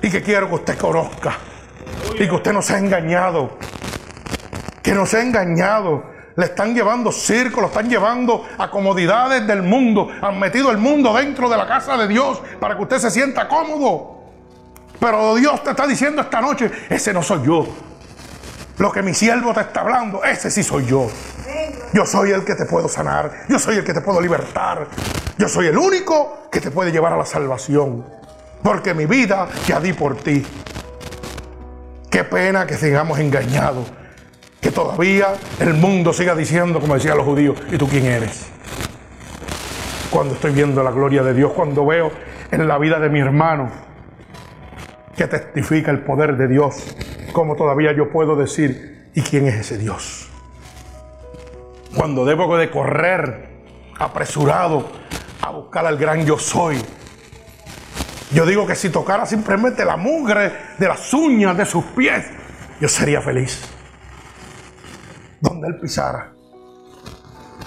[0.01, 1.37] y que quiero que usted conozca.
[2.15, 3.57] Y que usted no se ha engañado.
[4.81, 6.11] Que no se ha engañado.
[6.35, 10.09] Le están llevando circo, lo están llevando a comodidades del mundo.
[10.21, 13.47] Han metido el mundo dentro de la casa de Dios para que usted se sienta
[13.47, 14.23] cómodo.
[14.99, 17.67] Pero Dios te está diciendo esta noche, ese no soy yo.
[18.77, 21.07] Lo que mi siervo te está hablando, ese sí soy yo.
[21.93, 23.45] Yo soy el que te puedo sanar.
[23.47, 24.87] Yo soy el que te puedo libertar.
[25.37, 28.03] Yo soy el único que te puede llevar a la salvación.
[28.63, 30.43] Porque mi vida ya di por ti.
[32.13, 33.91] Qué pena que sigamos engañados.
[34.61, 38.49] Que todavía el mundo siga diciendo, como decían los judíos, ¿y tú quién eres?
[40.11, 42.11] Cuando estoy viendo la gloria de Dios, cuando veo
[42.51, 43.71] en la vida de mi hermano
[45.17, 46.95] que testifica el poder de Dios,
[47.31, 50.29] como todavía yo puedo decir, ¿y quién es ese Dios?
[51.95, 53.49] Cuando debo de correr
[53.97, 54.87] apresurado
[55.41, 56.77] a buscar al gran yo soy.
[58.33, 62.25] Yo digo que si tocara simplemente la mugre de las uñas de sus pies,
[62.79, 63.61] yo sería feliz.
[65.39, 66.33] Donde él pisara.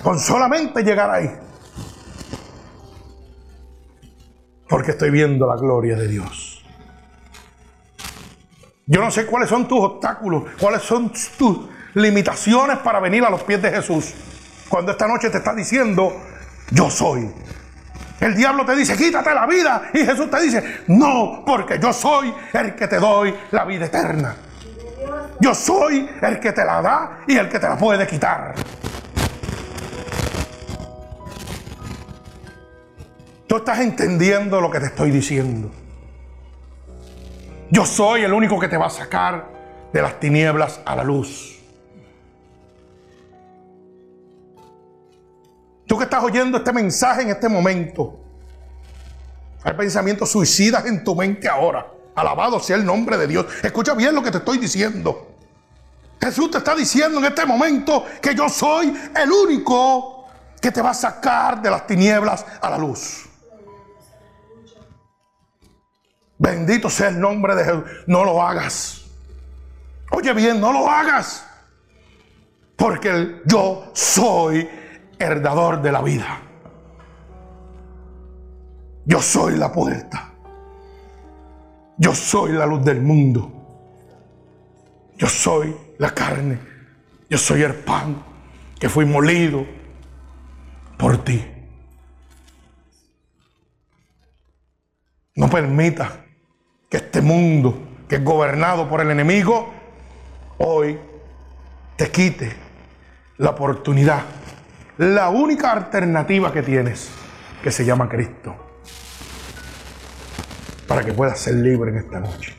[0.02, 1.30] Con solamente llegar ahí.
[4.68, 6.64] Porque estoy viendo la gloria de Dios.
[8.86, 13.42] Yo no sé cuáles son tus obstáculos, cuáles son tus limitaciones para venir a los
[13.42, 14.14] pies de Jesús.
[14.68, 16.12] Cuando esta noche te está diciendo,
[16.70, 17.32] yo soy.
[18.20, 19.90] El diablo te dice, quítate la vida.
[19.92, 24.34] Y Jesús te dice, no, porque yo soy el que te doy la vida eterna.
[25.40, 28.54] Yo soy el que te la da y el que te la puede quitar.
[33.46, 35.70] Tú estás entendiendo lo que te estoy diciendo.
[37.70, 39.46] Yo soy el único que te va a sacar
[39.92, 41.55] de las tinieblas a la luz.
[45.86, 48.20] Tú que estás oyendo este mensaje en este momento,
[49.62, 51.86] hay pensamientos suicidas en tu mente ahora.
[52.14, 53.46] Alabado sea el nombre de Dios.
[53.62, 55.34] Escucha bien lo que te estoy diciendo.
[56.20, 60.26] Jesús te está diciendo en este momento que yo soy el único
[60.60, 63.26] que te va a sacar de las tinieblas a la luz.
[66.38, 67.82] Bendito sea el nombre de Jesús.
[68.06, 69.02] No lo hagas.
[70.10, 71.46] Oye bien, no lo hagas.
[72.76, 74.68] Porque yo soy
[75.18, 76.40] heredador de la vida.
[79.04, 80.32] Yo soy la puerta.
[81.96, 83.52] Yo soy la luz del mundo.
[85.16, 86.58] Yo soy la carne.
[87.30, 88.22] Yo soy el pan
[88.78, 89.64] que fui molido
[90.96, 91.44] por ti.
[95.34, 96.24] No permita
[96.88, 99.72] que este mundo que es gobernado por el enemigo
[100.58, 100.98] hoy
[101.96, 102.54] te quite
[103.38, 104.22] la oportunidad
[104.98, 107.10] la única alternativa que tienes,
[107.62, 108.54] que se llama Cristo,
[110.88, 112.56] para que puedas ser libre en esta noche.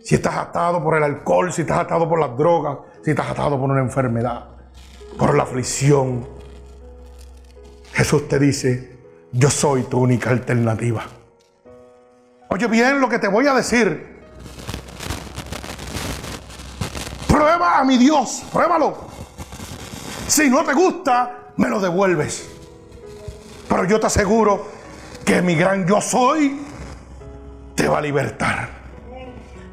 [0.00, 3.58] Si estás atado por el alcohol, si estás atado por las drogas, si estás atado
[3.58, 4.48] por una enfermedad,
[5.18, 6.26] por la aflicción,
[7.92, 8.96] Jesús te dice,
[9.32, 11.02] yo soy tu única alternativa.
[12.48, 14.16] Oye bien lo que te voy a decir.
[17.26, 19.07] Prueba a mi Dios, pruébalo.
[20.28, 22.46] Si no te gusta, me lo devuelves.
[23.66, 24.68] Pero yo te aseguro
[25.24, 26.60] que mi gran yo soy
[27.74, 28.68] te va a libertar.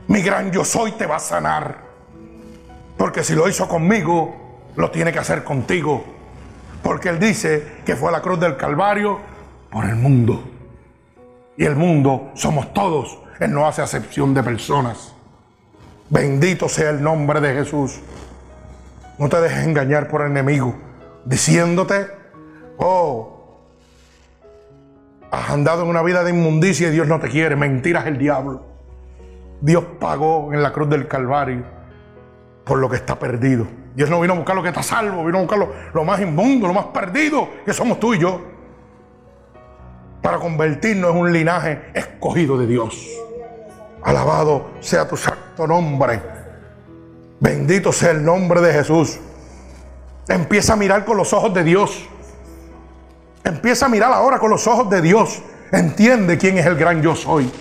[0.08, 1.78] Mi gran yo soy te va a sanar.
[2.98, 6.06] Porque si lo hizo conmigo, lo tiene que hacer contigo.
[6.82, 9.20] Porque Él dice que fue a la cruz del Calvario
[9.70, 10.42] por el mundo.
[11.58, 13.20] Y el mundo somos todos.
[13.42, 15.12] Él no hace acepción de personas.
[16.10, 18.00] Bendito sea el nombre de Jesús.
[19.18, 20.76] No te dejes engañar por el enemigo,
[21.24, 22.08] diciéndote,
[22.78, 23.62] oh,
[25.32, 27.56] has andado en una vida de inmundicia y Dios no te quiere.
[27.56, 28.64] Mentiras el diablo.
[29.62, 31.64] Dios pagó en la cruz del Calvario
[32.66, 33.68] por lo que está perdido.
[33.96, 36.20] Dios no vino a buscar lo que está salvo, vino a buscar lo, lo más
[36.20, 38.42] inmundo, lo más perdido, que somos tú y yo.
[40.22, 43.08] Para convertirnos en un linaje escogido de Dios.
[44.04, 46.45] Alabado sea tu santo nombre.
[47.40, 49.20] Bendito sea el nombre de Jesús.
[50.28, 52.08] Empieza a mirar con los ojos de Dios.
[53.44, 55.42] Empieza a mirar ahora con los ojos de Dios.
[55.72, 57.52] Entiende quién es el gran yo soy.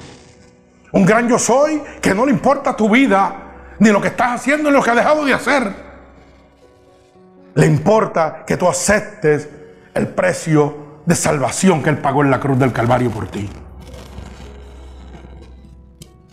[0.93, 3.35] Un gran yo soy que no le importa tu vida,
[3.81, 5.75] ni lo que estás haciendo, ni lo que has dejado de hacer.
[7.55, 9.49] Le importa que tú aceptes
[9.93, 13.51] el precio de salvación que Él pagó en la cruz del Calvario por ti.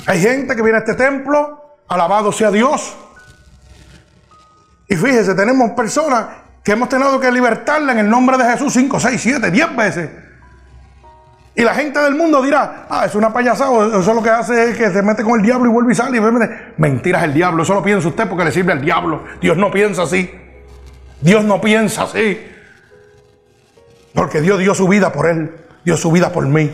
[0.05, 2.95] Hay gente que viene a este templo, alabado sea Dios,
[4.91, 6.25] y fíjese, tenemos personas
[6.61, 10.09] que hemos tenido que libertarla en el nombre de Jesús 5, 6, 7, 10 veces.
[11.55, 14.77] Y la gente del mundo dirá, ah, es una payasada, eso lo que hace es
[14.77, 16.17] que se mete con el diablo y vuelve y sale.
[16.17, 16.21] Y
[16.75, 19.23] Mentiras el diablo, eso lo piensa usted porque le sirve al diablo.
[19.39, 20.29] Dios no piensa así.
[21.21, 22.45] Dios no piensa así.
[24.13, 26.69] Porque Dios dio su vida por él, dio su vida por mí.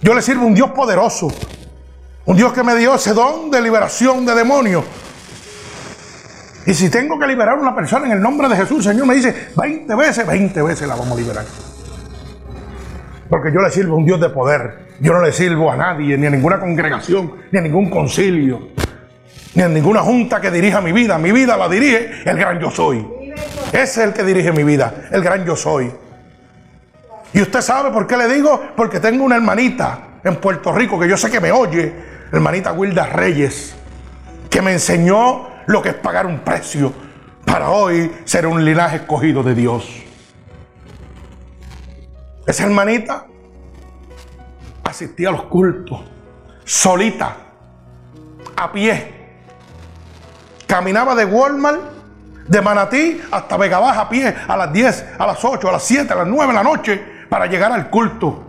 [0.00, 1.26] Yo le sirvo un Dios poderoso,
[2.24, 4.84] un Dios que me dio ese don de liberación de demonios.
[6.70, 9.08] Y si tengo que liberar a una persona en el nombre de Jesús, el Señor
[9.08, 11.44] me dice 20 veces, 20 veces la vamos a liberar.
[13.28, 14.90] Porque yo le sirvo a un Dios de poder.
[15.00, 18.68] Yo no le sirvo a nadie, ni a ninguna congregación, ni a ningún concilio,
[19.56, 21.18] ni a ninguna junta que dirija mi vida.
[21.18, 23.04] Mi vida la dirige el gran yo soy.
[23.72, 25.90] Ese es el que dirige mi vida, el gran yo soy.
[27.32, 31.08] Y usted sabe por qué le digo, porque tengo una hermanita en Puerto Rico que
[31.08, 31.92] yo sé que me oye,
[32.30, 33.74] hermanita Wilda Reyes,
[34.48, 36.92] que me enseñó lo que es pagar un precio
[37.44, 39.88] para hoy ser un linaje escogido de Dios.
[42.46, 43.26] Esa hermanita
[44.84, 46.00] asistía a los cultos,
[46.64, 47.36] solita,
[48.56, 49.14] a pie.
[50.66, 51.80] Caminaba de Walmart,
[52.46, 55.82] de Manatí hasta Vega Baja a pie, a las 10, a las 8, a las
[55.84, 58.44] 7, a las 9 de la noche, para llegar al culto.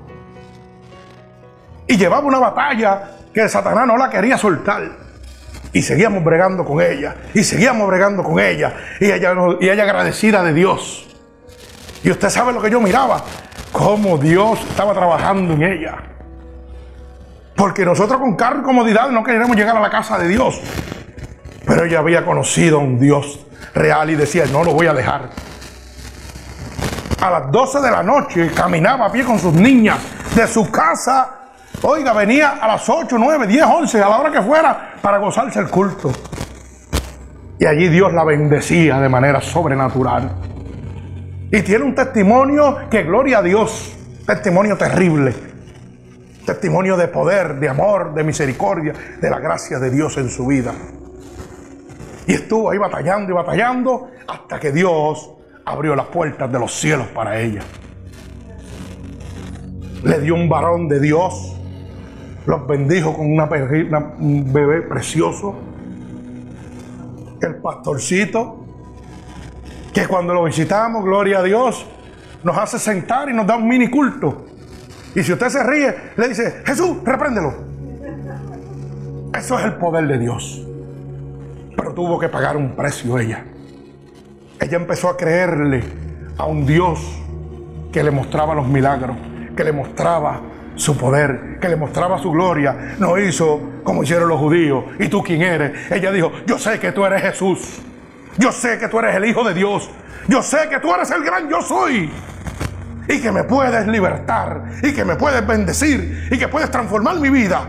[1.88, 5.01] Y llevaba una batalla que Satanás no la quería soltar.
[5.74, 7.16] Y seguíamos bregando con ella.
[7.34, 8.74] Y seguíamos bregando con ella.
[9.00, 11.08] Y ella, y ella agradecida de Dios.
[12.04, 13.24] Y usted sabe lo que yo miraba
[13.72, 15.98] cómo Dios estaba trabajando en ella.
[17.56, 20.60] Porque nosotros con carro y comodidad no queríamos llegar a la casa de Dios.
[21.66, 23.40] Pero ella había conocido a un Dios
[23.74, 25.30] real y decía, no lo voy a dejar.
[27.22, 30.00] A las 12 de la noche caminaba a pie con sus niñas
[30.36, 31.41] de su casa.
[31.84, 35.60] Oiga, venía a las 8, 9, 10, 11, a la hora que fuera, para gozarse
[35.60, 36.12] el culto.
[37.58, 40.32] Y allí Dios la bendecía de manera sobrenatural.
[41.52, 43.96] Y tiene un testimonio que gloria a Dios,
[44.28, 45.34] testimonio terrible,
[46.46, 50.74] testimonio de poder, de amor, de misericordia, de la gracia de Dios en su vida.
[52.28, 55.32] Y estuvo ahí batallando y batallando hasta que Dios
[55.66, 57.62] abrió las puertas de los cielos para ella.
[60.04, 61.61] Le dio un varón de Dios,
[62.46, 65.56] los bendijo con un bebé precioso.
[67.42, 68.66] El pastorcito
[69.94, 71.86] que cuando lo visitamos, gloria a Dios,
[72.44, 74.46] nos hace sentar y nos da un mini culto.
[75.16, 77.54] Y si usted se ríe, le dice, Jesús, repréndelo.
[79.38, 80.66] Eso es el poder de Dios.
[81.76, 83.44] Pero tuvo que pagar un precio ella.
[84.60, 85.84] Ella empezó a creerle
[86.38, 87.00] a un Dios
[87.92, 89.18] que le mostraba los milagros,
[89.56, 90.42] que le mostraba
[90.76, 92.96] su poder, que le mostraba su gloria.
[93.00, 94.86] No hizo como hicieron los judíos.
[95.00, 95.92] ¿Y tú quién eres?
[95.92, 97.82] Ella dijo, yo sé que tú eres Jesús.
[98.38, 99.90] Yo sé que tú eres el Hijo de Dios.
[100.28, 102.12] Yo sé que tú eres el gran yo soy.
[103.08, 104.64] Y que me puedes libertar.
[104.84, 106.28] Y que me puedes bendecir.
[106.32, 107.68] Y que puedes transformar mi vida.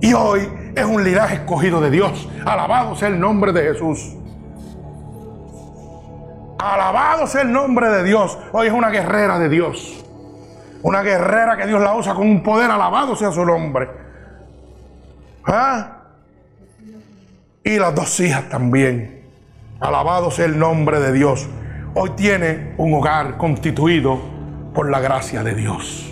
[0.00, 2.28] Y hoy es un linaje escogido de Dios.
[2.44, 4.16] Alabado sea el nombre de Jesús.
[6.58, 8.38] Alabado sea el nombre de Dios.
[8.52, 10.04] Hoy es una guerrera de Dios.
[10.82, 12.70] Una guerrera que Dios la usa con un poder.
[12.70, 13.88] Alabado sea su nombre.
[15.44, 16.00] ¿Ah?
[17.64, 19.22] y las dos hijas también.
[19.80, 21.48] Alabado sea el nombre de Dios.
[21.94, 24.20] Hoy tiene un hogar constituido
[24.74, 26.06] por la gracia de Dios.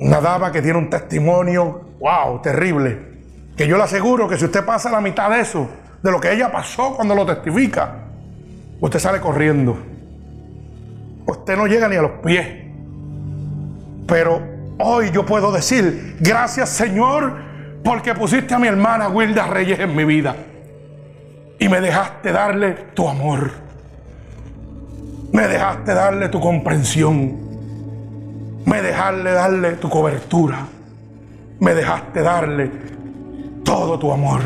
[0.00, 3.10] Una dama que tiene un testimonio, wow, terrible.
[3.56, 5.68] Que yo le aseguro que si usted pasa la mitad de eso,
[6.02, 8.04] de lo que ella pasó cuando lo testifica,
[8.80, 9.76] usted sale corriendo.
[11.30, 12.44] Usted no llega ni a los pies.
[14.08, 14.42] Pero
[14.80, 17.36] hoy yo puedo decir, gracias Señor,
[17.84, 20.34] porque pusiste a mi hermana Wilda Reyes en mi vida.
[21.60, 23.52] Y me dejaste darle tu amor.
[25.32, 27.38] Me dejaste darle tu comprensión.
[28.64, 30.66] Me dejaste darle tu cobertura.
[31.60, 32.72] Me dejaste darle
[33.62, 34.40] todo tu amor.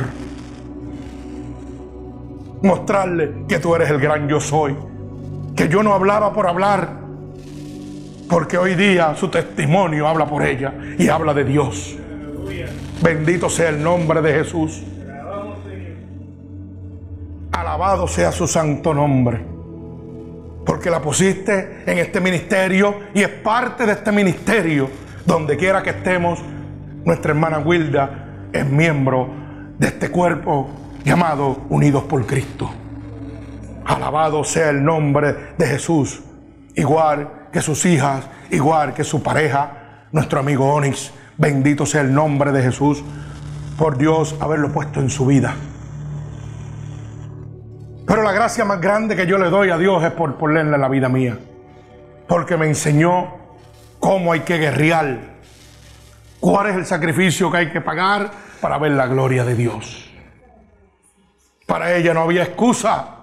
[2.63, 4.77] Mostrarle que tú eres el gran yo soy.
[5.55, 7.05] Que yo no hablaba por hablar.
[8.29, 11.97] Porque hoy día su testimonio habla por ella y habla de Dios.
[13.03, 14.83] Bendito sea el nombre de Jesús.
[17.53, 19.45] Alabado sea su santo nombre.
[20.65, 24.89] Porque la pusiste en este ministerio y es parte de este ministerio.
[25.27, 26.41] Donde quiera que estemos,
[27.05, 29.29] nuestra hermana Wilda es miembro
[29.79, 30.71] de este cuerpo
[31.05, 32.71] llamado Unidos por Cristo.
[33.85, 36.23] Alabado sea el nombre de Jesús.
[36.75, 42.53] Igual que sus hijas, igual que su pareja, nuestro amigo Onix Bendito sea el nombre
[42.53, 43.03] de Jesús.
[43.77, 45.57] por Dios haberlo puesto en su vida.
[48.07, 50.89] Pero la gracia más grande que yo le doy a Dios es por ponerle la
[50.89, 51.37] vida mía.
[52.29, 53.35] Porque me enseñó
[53.99, 55.19] cómo hay que guerrear.
[56.39, 58.31] Cuál es el sacrificio que hay que pagar
[58.61, 60.09] para ver la gloria de Dios.
[61.67, 63.14] Para ella no había excusa.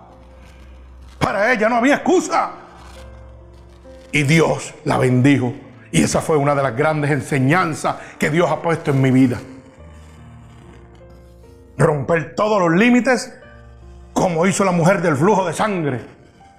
[1.22, 2.52] Para ella no había excusa.
[4.12, 5.54] Y Dios la bendijo.
[5.92, 9.40] Y esa fue una de las grandes enseñanzas que Dios ha puesto en mi vida.
[11.78, 13.34] Romper todos los límites
[14.14, 16.02] como hizo la mujer del flujo de sangre.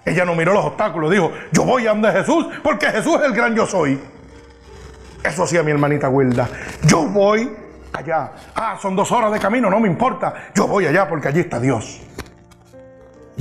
[0.04, 3.32] Ella no miró los obstáculos, dijo, yo voy a donde Jesús porque Jesús es el
[3.32, 4.00] gran yo soy.
[5.22, 6.48] Eso hacía mi hermanita Wilda.
[6.84, 7.50] Yo voy
[7.92, 8.32] allá.
[8.54, 10.34] Ah, son dos horas de camino, no me importa.
[10.54, 12.00] Yo voy allá porque allí está Dios.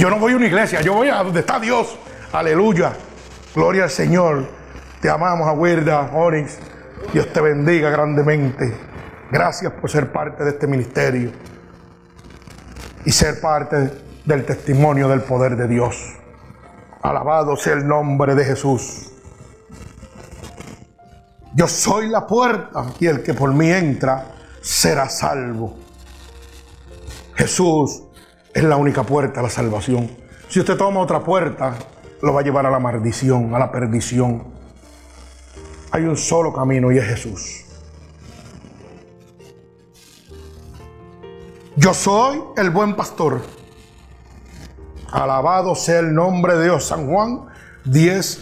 [0.01, 1.95] Yo no voy a una iglesia, yo voy a donde está Dios.
[2.33, 2.91] Aleluya.
[3.53, 4.47] Gloria al Señor.
[4.99, 6.57] Te amamos, Aguirda, Onyx.
[7.13, 8.75] Dios te bendiga grandemente.
[9.29, 11.31] Gracias por ser parte de este ministerio
[13.05, 13.91] y ser parte
[14.25, 16.13] del testimonio del poder de Dios.
[17.03, 19.11] Alabado sea el nombre de Jesús.
[21.53, 24.29] Yo soy la puerta y el que por mí entra
[24.61, 25.77] será salvo.
[27.35, 28.05] Jesús
[28.53, 30.09] es la única puerta a la salvación.
[30.49, 31.75] Si usted toma otra puerta,
[32.21, 34.43] lo va a llevar a la maldición, a la perdición.
[35.91, 37.65] Hay un solo camino y es Jesús.
[41.75, 43.41] Yo soy el buen pastor.
[45.11, 46.85] Alabado sea el nombre de Dios.
[46.85, 47.47] San Juan
[47.85, 48.39] 10,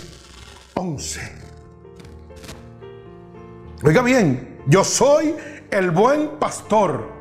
[0.76, 1.40] 11.
[3.84, 5.36] Oiga bien, yo soy
[5.72, 7.19] el buen pastor.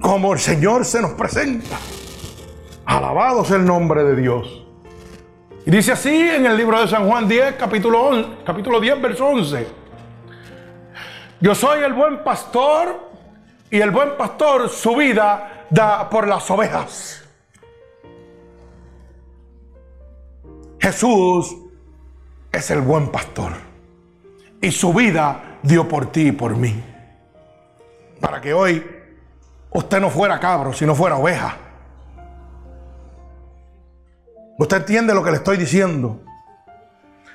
[0.00, 1.78] Como el Señor se nos presenta.
[2.84, 4.64] Alabado sea el nombre de Dios.
[5.66, 9.26] Y dice así en el libro de San Juan 10, capítulo, 11, capítulo 10, verso
[9.26, 9.66] 11.
[11.40, 13.10] Yo soy el buen pastor
[13.70, 17.22] y el buen pastor su vida da por las ovejas.
[20.80, 21.56] Jesús
[22.50, 23.52] es el buen pastor.
[24.62, 26.82] Y su vida dio por ti y por mí.
[28.20, 28.84] Para que hoy
[29.72, 31.56] usted no fuera cabro, sino fuera oveja.
[34.58, 36.20] Usted entiende lo que le estoy diciendo.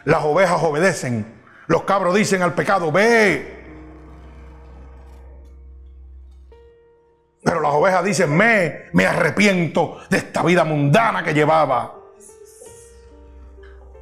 [0.03, 1.33] Las ovejas obedecen.
[1.67, 3.55] Los cabros dicen al pecado, ve,
[7.45, 11.93] Pero las ovejas dicen, me, me arrepiento de esta vida mundana que llevaba.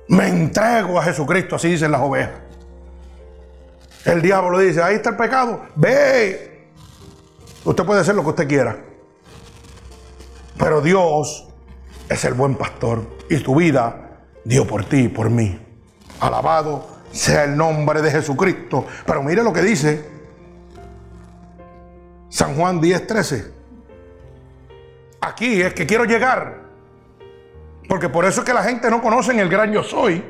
[0.07, 2.39] Me entrego a Jesucristo, así dicen las ovejas.
[4.05, 6.52] El diablo dice, ahí está el pecado, ve.
[7.65, 8.77] Usted puede hacer lo que usted quiera.
[10.57, 11.47] Pero Dios
[12.09, 15.59] es el buen pastor y tu vida dio por ti y por mí.
[16.19, 18.85] Alabado sea el nombre de Jesucristo.
[19.05, 20.09] Pero mire lo que dice
[22.29, 23.53] San Juan 10, 13.
[25.21, 26.63] Aquí es que quiero llegar.
[27.87, 30.23] Porque por eso es que la gente no conoce el gran yo soy.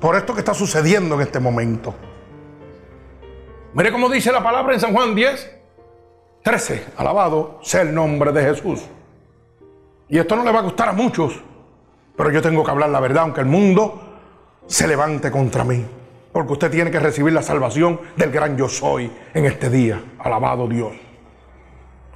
[0.00, 1.94] Por esto que está sucediendo en este momento.
[3.72, 5.50] Mire cómo dice la palabra en San Juan 10,
[6.44, 6.88] 13.
[6.98, 8.84] Alabado sea el nombre de Jesús.
[10.10, 11.42] Y esto no le va a gustar a muchos.
[12.14, 14.18] Pero yo tengo que hablar la verdad, aunque el mundo
[14.66, 15.82] se levante contra mí.
[16.30, 20.04] Porque usted tiene que recibir la salvación del gran yo soy en este día.
[20.18, 20.92] Alabado Dios.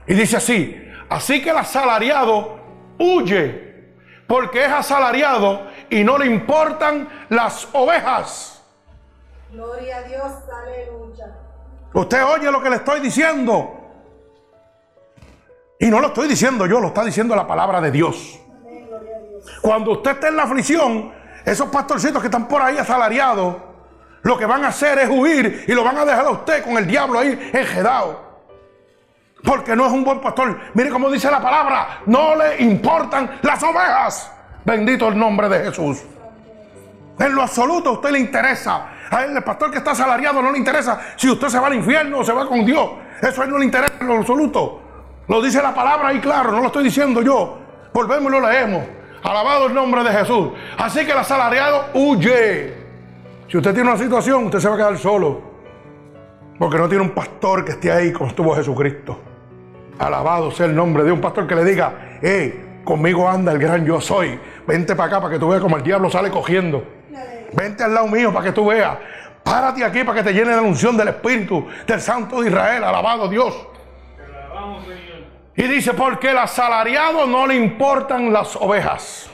[0.07, 0.77] Y dice así,
[1.09, 2.59] así que el asalariado
[2.99, 3.95] huye,
[4.27, 8.63] porque es asalariado y no le importan las ovejas.
[9.51, 11.35] Gloria a Dios, aleluya.
[11.95, 13.78] Usted oye lo que le estoy diciendo.
[15.79, 18.41] Y no lo estoy diciendo yo, lo está diciendo la palabra de Dios.
[19.63, 21.13] Cuando usted está en la aflicción,
[21.45, 23.57] esos pastorcitos que están por ahí asalariados,
[24.23, 26.77] lo que van a hacer es huir y lo van a dejar a usted con
[26.77, 28.27] el diablo ahí enjedado.
[29.45, 30.59] Porque no es un buen pastor.
[30.75, 32.01] Mire cómo dice la palabra.
[32.07, 34.33] No le importan las ovejas.
[34.65, 36.03] Bendito el nombre de Jesús.
[37.21, 38.89] En lo absoluto a usted le interesa.
[39.11, 41.75] A él, el pastor que está asalariado no le interesa si usted se va al
[41.75, 42.91] infierno o se va con Dios.
[43.23, 44.88] Eso a él no le interesa en lo absoluto.
[45.29, 47.59] Lo dice la palabra ahí claro, no lo estoy diciendo yo.
[47.93, 48.83] Volvemos y lo leemos.
[49.23, 50.49] Alabado el nombre de Jesús.
[50.77, 52.75] Así que el asalariado huye.
[53.47, 55.43] Si usted tiene una situación, usted se va a quedar solo.
[56.59, 59.19] Porque no tiene un pastor que esté ahí como estuvo Jesucristo.
[59.99, 63.85] Alabado sea el nombre de un pastor que le diga, hey, conmigo anda el gran
[63.85, 64.39] yo soy.
[64.67, 66.85] Vente para acá para que tú veas como el diablo sale cogiendo.
[67.53, 68.97] Vente al lado mío para que tú veas.
[69.43, 72.85] Párate aquí para que te llene la unción del Espíritu del Santo de Israel.
[72.85, 73.55] Alabado Dios.
[75.59, 79.29] Y dice, porque el asalariado no le importan las ovejas.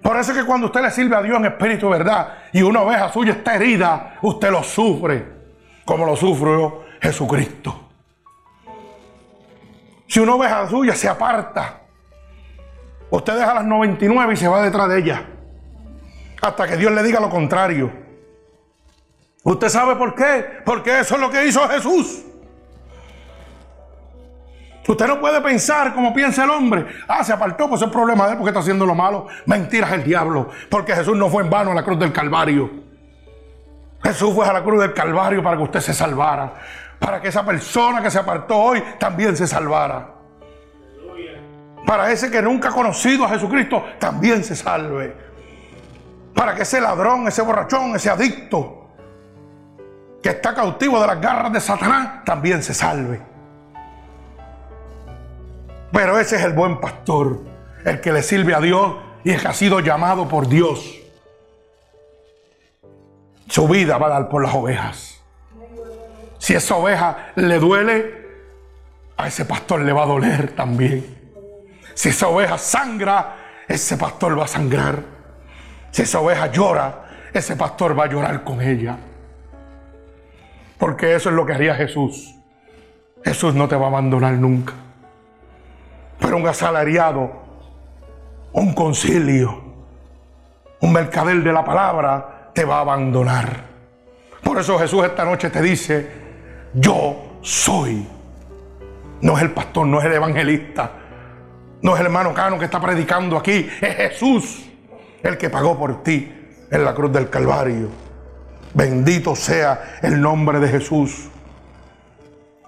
[0.00, 2.82] Por eso es que cuando usted le sirve a Dios en espíritu verdad y una
[2.82, 5.26] oveja suya está herida, usted lo sufre.
[5.84, 7.88] como lo sufrió Jesucristo.
[10.06, 11.80] Si una oveja suya se aparta,
[13.10, 15.26] usted deja las 99 y se va detrás de ella.
[16.40, 17.90] Hasta que Dios le diga lo contrario.
[19.42, 20.60] ¿Usted sabe por qué?
[20.64, 22.26] Porque eso es lo que hizo Jesús.
[24.86, 26.86] Usted no puede pensar como piensa el hombre.
[27.06, 29.28] Ah, se apartó, pues es problema de él porque está haciendo lo malo.
[29.46, 30.50] Mentiras el diablo.
[30.68, 32.70] Porque Jesús no fue en vano a la cruz del Calvario.
[34.02, 36.54] Jesús fue a la cruz del Calvario para que usted se salvara.
[36.98, 40.08] Para que esa persona que se apartó hoy también se salvara.
[41.86, 45.16] Para ese que nunca ha conocido a Jesucristo también se salve.
[46.34, 48.90] Para que ese ladrón, ese borrachón, ese adicto
[50.22, 53.31] que está cautivo de las garras de Satanás también se salve.
[55.92, 57.40] Pero ese es el buen pastor,
[57.84, 60.98] el que le sirve a Dios y el que ha sido llamado por Dios.
[63.48, 65.20] Su vida va a dar por las ovejas.
[66.38, 68.22] Si esa oveja le duele,
[69.16, 71.04] a ese pastor le va a doler también.
[71.94, 73.36] Si esa oveja sangra,
[73.68, 75.02] ese pastor va a sangrar.
[75.90, 78.96] Si esa oveja llora, ese pastor va a llorar con ella.
[80.78, 82.34] Porque eso es lo que haría Jesús.
[83.22, 84.72] Jesús no te va a abandonar nunca.
[86.22, 87.30] Pero un asalariado,
[88.52, 89.60] un concilio,
[90.80, 93.64] un mercader de la palabra te va a abandonar.
[94.42, 96.10] Por eso Jesús esta noche te dice,
[96.74, 98.06] yo soy.
[99.20, 100.90] No es el pastor, no es el evangelista,
[101.82, 104.68] no es el hermano Cano que está predicando aquí, es Jesús
[105.22, 106.32] el que pagó por ti
[106.70, 107.88] en la cruz del Calvario.
[108.74, 111.28] Bendito sea el nombre de Jesús.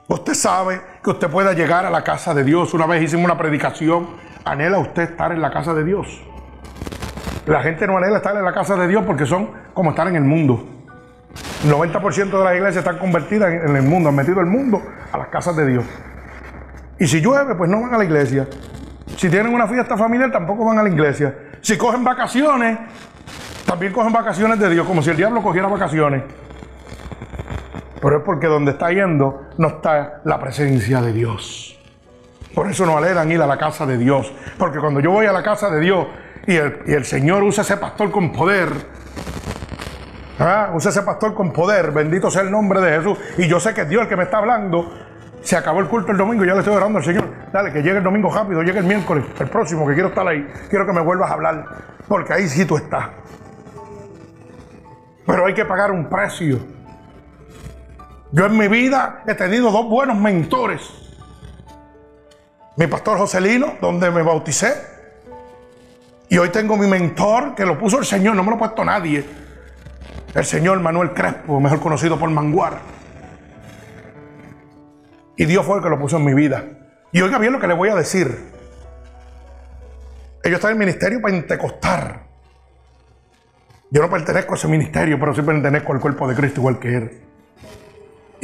[0.06, 2.74] Usted sabe que usted pueda llegar a la casa de Dios.
[2.74, 4.06] Una vez hicimos una predicación.
[4.44, 6.22] ¿Anhela usted estar en la casa de Dios?
[7.46, 10.16] La gente no anhela estar en la casa de Dios porque son como estar en
[10.16, 10.62] el mundo.
[11.64, 15.16] El 90% de las iglesias están convertidas en el mundo, han metido el mundo a
[15.16, 15.84] las casas de Dios.
[16.98, 18.46] Y si llueve, pues no van a la iglesia.
[19.16, 21.34] Si tienen una fiesta familiar, tampoco van a la iglesia.
[21.62, 22.78] Si cogen vacaciones,
[23.64, 26.22] también cogen vacaciones de Dios, como si el diablo cogiera vacaciones.
[28.04, 31.80] Pero es porque donde está yendo no está la presencia de Dios.
[32.54, 34.30] Por eso no alegan ir a la casa de Dios.
[34.58, 36.06] Porque cuando yo voy a la casa de Dios
[36.46, 38.68] y el, Señor usa ese pastor con poder,
[40.38, 40.70] ¿ah?
[40.74, 43.18] usa ese pastor con poder, bendito sea el nombre de Jesús.
[43.38, 44.92] Y yo sé que es Dios el que me está hablando.
[45.40, 47.24] Se acabó el culto el domingo, ya le estoy orando al Señor.
[47.54, 50.46] Dale, que llegue el domingo rápido, llegue el miércoles, el próximo, que quiero estar ahí.
[50.68, 51.64] Quiero que me vuelvas a hablar,
[52.06, 53.08] porque ahí sí tú estás.
[55.24, 56.83] Pero hay que pagar un precio.
[58.34, 60.80] Yo en mi vida he tenido dos buenos mentores.
[62.76, 64.74] Mi pastor Joselino, donde me bauticé.
[66.28, 68.84] Y hoy tengo mi mentor que lo puso el Señor, no me lo ha puesto
[68.84, 69.24] nadie.
[70.34, 72.80] El señor Manuel Crespo, mejor conocido por Manguar.
[75.36, 76.64] Y Dios fue el que lo puso en mi vida.
[77.12, 78.50] Y oiga bien lo que le voy a decir.
[80.42, 82.20] Ellos están en el ministerio pentecostal.
[83.92, 86.96] Yo no pertenezco a ese ministerio, pero sí pertenezco al cuerpo de Cristo igual que
[86.96, 87.23] Él.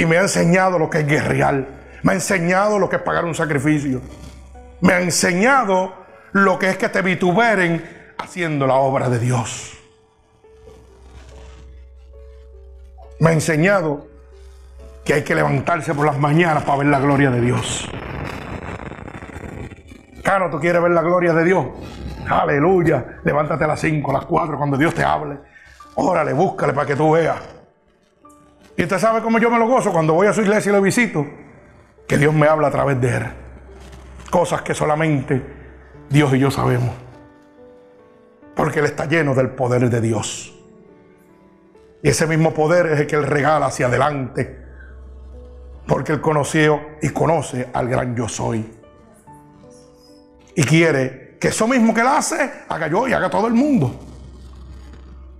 [0.00, 1.66] Y me ha enseñado lo que es guerrear.
[2.02, 4.00] Me ha enseñado lo que es pagar un sacrificio.
[4.80, 5.92] Me ha enseñado
[6.32, 9.78] lo que es que te vituberen haciendo la obra de Dios.
[13.18, 14.06] Me ha enseñado
[15.04, 17.86] que hay que levantarse por las mañanas para ver la gloria de Dios.
[20.24, 21.66] Caro, ¿tú quieres ver la gloria de Dios?
[22.26, 23.20] Aleluya.
[23.22, 25.36] Levántate a las 5, a las 4, cuando Dios te hable.
[25.96, 27.59] Órale, búscale para que tú veas.
[28.80, 30.80] Y usted sabe cómo yo me lo gozo cuando voy a su iglesia y lo
[30.80, 31.26] visito.
[32.08, 33.26] Que Dios me habla a través de él.
[34.30, 35.42] Cosas que solamente
[36.08, 36.94] Dios y yo sabemos.
[38.56, 40.58] Porque Él está lleno del poder de Dios.
[42.02, 44.64] Y ese mismo poder es el que Él regala hacia adelante.
[45.86, 48.66] Porque Él conoció y conoce al gran yo soy.
[50.56, 54.00] Y quiere que eso mismo que él hace, haga yo y haga todo el mundo.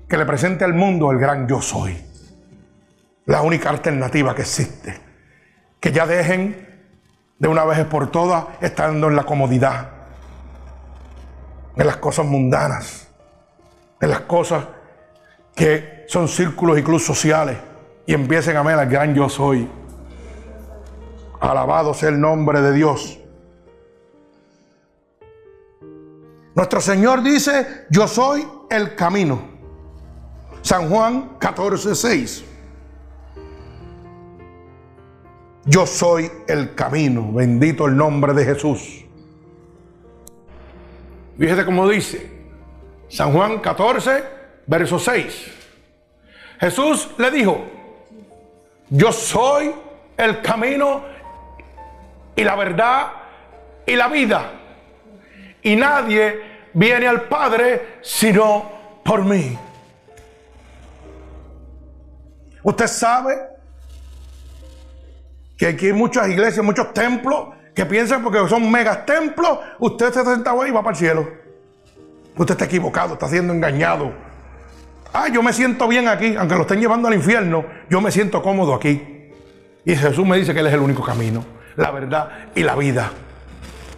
[0.07, 2.10] Que le presente al mundo el gran yo soy.
[3.31, 5.01] La única alternativa que existe.
[5.79, 6.67] Que ya dejen
[7.39, 9.89] de una vez por todas estando en la comodidad.
[11.77, 13.07] En las cosas mundanas.
[14.01, 14.65] En las cosas
[15.55, 17.57] que son círculos y clubes sociales.
[18.05, 19.71] Y empiecen a ver al gran yo soy.
[21.39, 23.21] Alabado sea el nombre de Dios.
[26.57, 29.41] Nuestro Señor dice, yo soy el camino.
[30.63, 32.50] San Juan 14, 6.
[35.65, 37.33] Yo soy el camino.
[37.33, 39.05] Bendito el nombre de Jesús.
[41.39, 42.31] Fíjese cómo dice.
[43.09, 44.25] San Juan 14,
[44.67, 45.53] verso 6.
[46.61, 47.65] Jesús le dijo,
[48.91, 49.73] yo soy
[50.17, 51.03] el camino
[52.37, 53.07] y la verdad
[53.87, 54.53] y la vida.
[55.63, 56.41] Y nadie
[56.73, 58.71] viene al Padre sino
[59.05, 59.59] por mí.
[62.63, 63.50] Usted sabe
[65.61, 70.25] que aquí hay muchas iglesias, muchos templos que piensan porque son megas templos, usted se
[70.25, 71.29] sentado ahí y va para el cielo.
[72.35, 74.11] Usted está equivocado, está siendo engañado.
[75.13, 78.43] Ah, yo me siento bien aquí, aunque lo estén llevando al infierno, yo me siento
[78.43, 79.31] cómodo aquí.
[79.85, 81.45] Y Jesús me dice que Él es el único camino,
[81.77, 83.11] la verdad y la vida.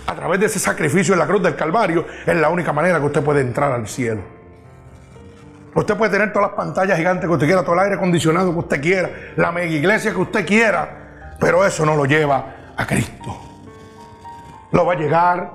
[0.08, 3.06] A través de ese sacrificio en la cruz del Calvario es la única manera que
[3.06, 4.22] usted puede entrar al cielo.
[5.76, 8.58] Usted puede tener todas las pantallas gigantes que usted quiera, todo el aire acondicionado que
[8.58, 11.01] usted quiera, la mega iglesia que usted quiera,
[11.42, 13.36] pero eso no lo lleva a Cristo.
[14.70, 15.50] Lo va a llegar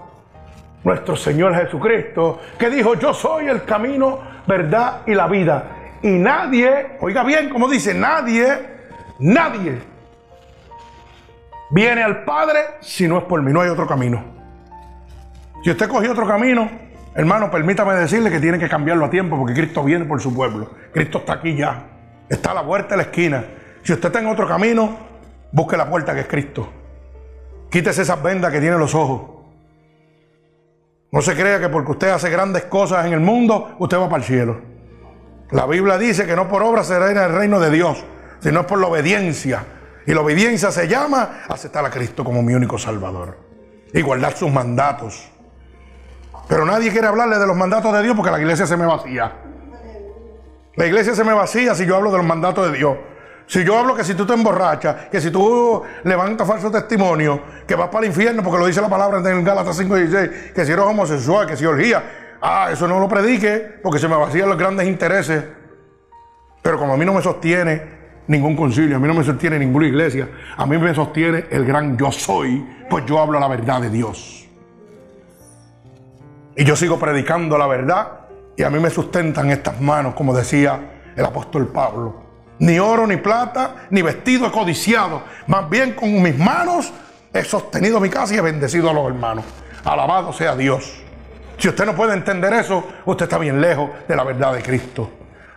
[0.84, 5.64] nuestro Señor Jesucristo, que dijo, yo soy el camino, verdad y la vida.
[6.02, 8.48] Y nadie, oiga bien como dice, nadie,
[9.20, 9.80] nadie
[11.72, 14.22] viene al Padre si no es por mí, no hay otro camino.
[15.64, 16.70] Si usted cogió otro camino,
[17.16, 20.70] hermano, permítame decirle que tiene que cambiarlo a tiempo porque Cristo viene por su pueblo.
[20.92, 21.86] Cristo está aquí ya,
[22.28, 23.46] está a la puerta de la esquina.
[23.84, 25.07] Si usted está en otro camino,
[25.58, 26.70] busque la puerta que es Cristo.
[27.72, 29.22] Quítese esas vendas que tiene los ojos.
[31.12, 34.22] No se crea que porque usted hace grandes cosas en el mundo, usted va para
[34.22, 34.62] el cielo.
[35.50, 38.06] La Biblia dice que no por obra será en el reino de Dios,
[38.40, 39.66] sino por la obediencia.
[40.06, 43.40] Y la obediencia se llama aceptar a Cristo como mi único Salvador
[43.92, 45.28] y guardar sus mandatos.
[46.48, 49.34] Pero nadie quiere hablarle de los mandatos de Dios porque la iglesia se me vacía.
[50.76, 52.96] La iglesia se me vacía si yo hablo de los mandatos de Dios.
[53.48, 57.76] Si yo hablo que si tú te emborrachas, que si tú levantas falso testimonio, que
[57.76, 60.84] vas para el infierno, porque lo dice la palabra en Gálatas 5.16, que si eres
[60.84, 62.04] homosexual, que si orgía,
[62.42, 65.46] ah, eso no lo predique, porque se me vacían los grandes intereses.
[66.62, 67.82] Pero como a mí no me sostiene
[68.28, 70.28] ningún concilio, a mí no me sostiene ninguna iglesia,
[70.58, 74.46] a mí me sostiene el gran yo soy, pues yo hablo la verdad de Dios.
[76.54, 78.12] Y yo sigo predicando la verdad
[78.58, 80.82] y a mí me sustentan estas manos, como decía
[81.16, 82.27] el apóstol Pablo.
[82.60, 85.24] Ni oro, ni plata, ni vestido he codiciado.
[85.48, 86.92] Más bien con mis manos
[87.34, 89.46] he sostenido mi casa y he bendecido a los hermanos.
[89.84, 91.02] Alabado sea Dios.
[91.58, 95.10] Si usted no puede entender eso, usted está bien lejos de la verdad de Cristo.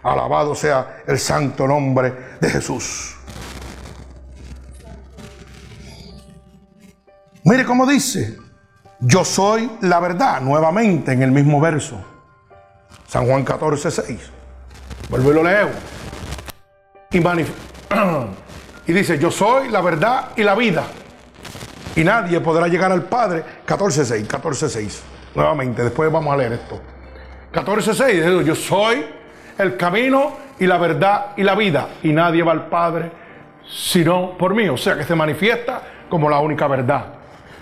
[0.03, 3.17] Alabado sea el santo nombre de Jesús.
[7.45, 8.37] Mire cómo dice,
[9.01, 11.99] yo soy la verdad, nuevamente en el mismo verso.
[13.07, 14.21] San Juan 14, 6.
[15.09, 15.71] Vuelvo y lo leo.
[17.13, 17.19] Y,
[18.87, 20.85] y dice, yo soy la verdad y la vida.
[21.97, 23.45] Y nadie podrá llegar al Padre.
[23.67, 25.01] 14.6, 14.6.
[25.35, 26.81] Nuevamente, después vamos a leer esto.
[27.53, 29.05] 14.6, yo soy
[29.59, 31.89] el camino y la verdad y la vida.
[32.03, 33.11] Y nadie va al Padre
[33.71, 34.69] sino por mí.
[34.69, 37.07] O sea que se manifiesta como la única verdad.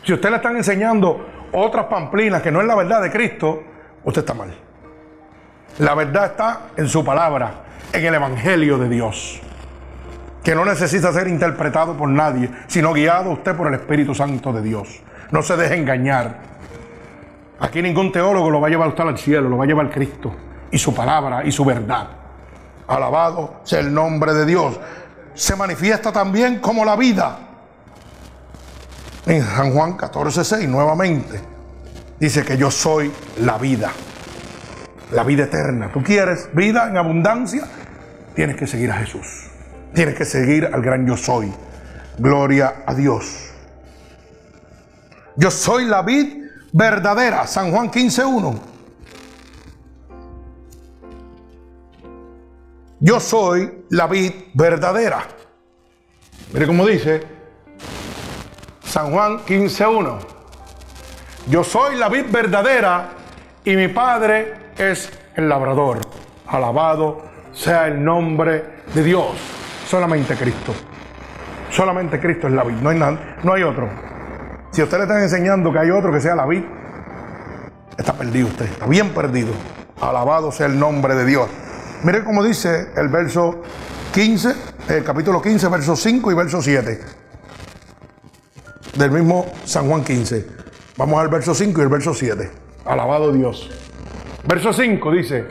[0.02, 3.62] Si usted le están enseñando otras pamplinas que no es la verdad de Cristo,
[4.04, 4.54] usted está mal.
[5.78, 9.40] La verdad está en su palabra, en el Evangelio de Dios,
[10.42, 14.62] que no necesita ser interpretado por nadie, sino guiado usted por el Espíritu Santo de
[14.62, 15.00] Dios.
[15.30, 16.38] No se deje engañar.
[17.60, 20.34] Aquí ningún teólogo lo va a llevar usted al cielo, lo va a llevar Cristo
[20.70, 22.08] y su palabra y su verdad.
[22.86, 24.78] Alabado sea el nombre de Dios.
[25.34, 27.38] Se manifiesta también como la vida.
[29.26, 31.40] En San Juan 14:6 nuevamente
[32.18, 33.90] dice que yo soy la vida
[35.12, 35.90] la vida eterna.
[35.92, 37.66] ¿Tú quieres vida en abundancia?
[38.34, 39.48] Tienes que seguir a Jesús.
[39.94, 41.52] Tienes que seguir al gran yo soy.
[42.18, 43.50] Gloria a Dios.
[45.36, 47.46] Yo soy la vid verdadera.
[47.46, 48.58] San Juan 15.1.
[53.00, 55.22] Yo soy la vid verdadera.
[56.52, 57.22] Mire cómo dice
[58.84, 60.18] San Juan 15.1.
[61.48, 63.10] Yo soy la vid verdadera
[63.64, 66.00] y mi Padre es el labrador.
[66.46, 67.22] Alabado
[67.52, 68.64] sea el nombre
[68.94, 69.36] de Dios.
[69.86, 70.72] Solamente Cristo.
[71.70, 72.76] Solamente Cristo es la vid.
[72.76, 73.88] No hay, no hay otro.
[74.70, 76.62] Si usted le están enseñando que hay otro que sea la vid,
[77.96, 78.66] está perdido usted.
[78.66, 79.52] Está bien perdido.
[80.00, 81.48] Alabado sea el nombre de Dios.
[82.04, 83.62] Mire cómo dice el verso
[84.14, 84.54] 15,
[84.88, 87.00] el capítulo 15, verso 5 y verso 7.
[88.96, 90.46] Del mismo San Juan 15.
[90.96, 92.50] Vamos al verso 5 y el verso 7.
[92.84, 93.70] Alabado Dios.
[94.48, 95.46] Verso 5 dice,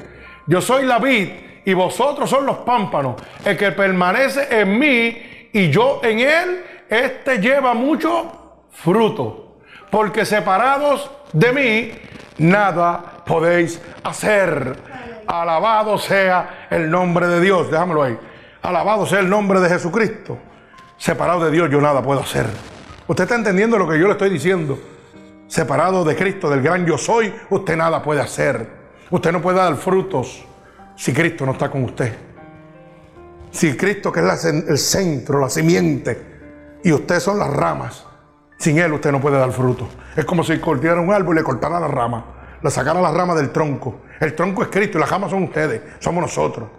[0.48, 1.30] yo soy la vid
[1.64, 3.22] y vosotros son los pámpanos.
[3.46, 9.60] El que permanece en mí y yo en él, este lleva mucho fruto.
[9.92, 11.92] Porque separados de mí,
[12.40, 14.76] nada podéis hacer.
[15.28, 17.70] Alabado sea el nombre de Dios.
[17.70, 18.18] Déjamelo ahí.
[18.64, 20.40] Alabado sea el nombre de Jesucristo.
[20.98, 22.48] Separado de Dios yo nada puedo hacer.
[23.06, 24.80] Usted está entendiendo lo que yo le estoy diciendo.
[25.46, 28.77] Separado de Cristo, del gran yo soy, usted nada puede hacer.
[29.10, 30.46] Usted no puede dar frutos
[30.96, 32.14] si Cristo no está con usted.
[33.52, 38.06] Si Cristo, que es el centro, la simiente, y usted son las ramas,
[38.58, 39.88] sin Él usted no puede dar fruto.
[40.16, 42.26] Es como si cortara un árbol y le cortara la rama,
[42.62, 44.02] le sacara la rama del tronco.
[44.20, 46.70] El tronco es Cristo y las ramas son ustedes, somos nosotros.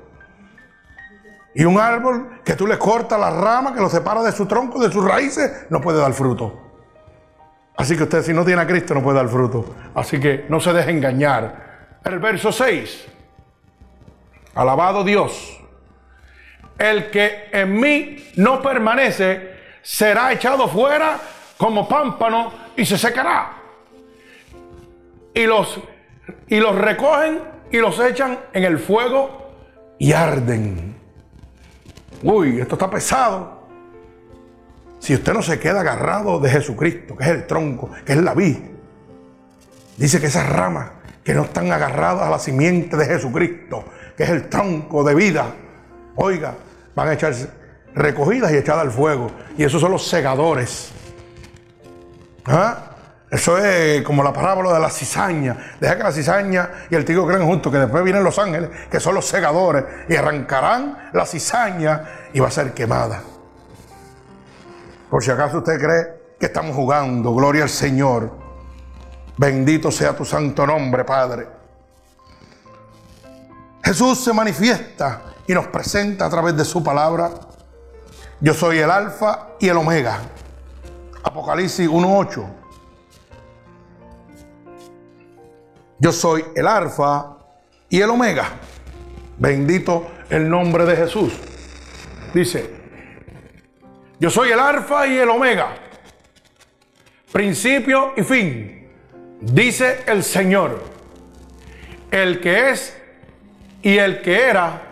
[1.55, 4.81] Y un árbol que tú le cortas la rama, que lo separa de su tronco,
[4.81, 6.53] de sus raíces, no puede dar fruto.
[7.77, 9.75] Así que usted si no tiene a Cristo no puede dar fruto.
[9.95, 11.68] Así que no se deje engañar.
[12.05, 13.07] El verso 6.
[14.55, 15.61] Alabado Dios.
[16.79, 21.19] El que en mí no permanece será echado fuera
[21.57, 23.53] como pámpano y se secará.
[25.35, 25.81] Y los,
[26.49, 27.41] y los recogen
[27.71, 29.53] y los echan en el fuego
[29.99, 30.97] y arden.
[32.23, 33.59] Uy, esto está pesado.
[34.99, 38.35] Si usted no se queda agarrado de Jesucristo, que es el tronco, que es la
[38.35, 38.57] vid,
[39.97, 40.91] dice que esas ramas
[41.25, 43.85] que no están agarradas a la simiente de Jesucristo,
[44.17, 45.47] que es el tronco de vida,
[46.17, 46.55] oiga,
[46.95, 47.49] van a echarse
[47.95, 49.31] recogidas y echadas al fuego.
[49.57, 50.91] Y esos son los segadores.
[52.47, 52.85] ¿Ah?
[53.31, 55.75] Eso es como la parábola de la cizaña.
[55.81, 59.01] Deja que la cizaña y el trigo creen juntos, que después vienen los ángeles, que
[59.01, 63.21] son los segadores, y arrancarán la cizaña y va a ser quemada.
[65.11, 66.07] Por si acaso usted cree
[66.41, 68.31] que estamos jugando, gloria al Señor.
[69.39, 71.47] Bendito sea tu santo nombre, Padre.
[73.85, 77.31] Jesús se manifiesta y nos presenta a través de su palabra.
[78.41, 80.21] Yo soy el alfa y el omega.
[81.23, 82.47] Apocalipsis 1.8.
[86.01, 87.37] Yo soy el alfa
[87.89, 88.51] y el omega.
[89.39, 91.33] Bendito el nombre de Jesús.
[92.35, 92.75] Dice,
[94.19, 95.77] yo soy el alfa y el omega.
[97.33, 98.78] Principio y fin.
[99.41, 100.83] Dice el Señor.
[102.11, 102.97] El que es
[103.83, 104.83] y el que era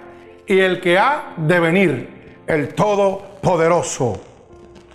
[0.47, 2.36] y el que ha de venir.
[2.47, 4.20] El Todopoderoso.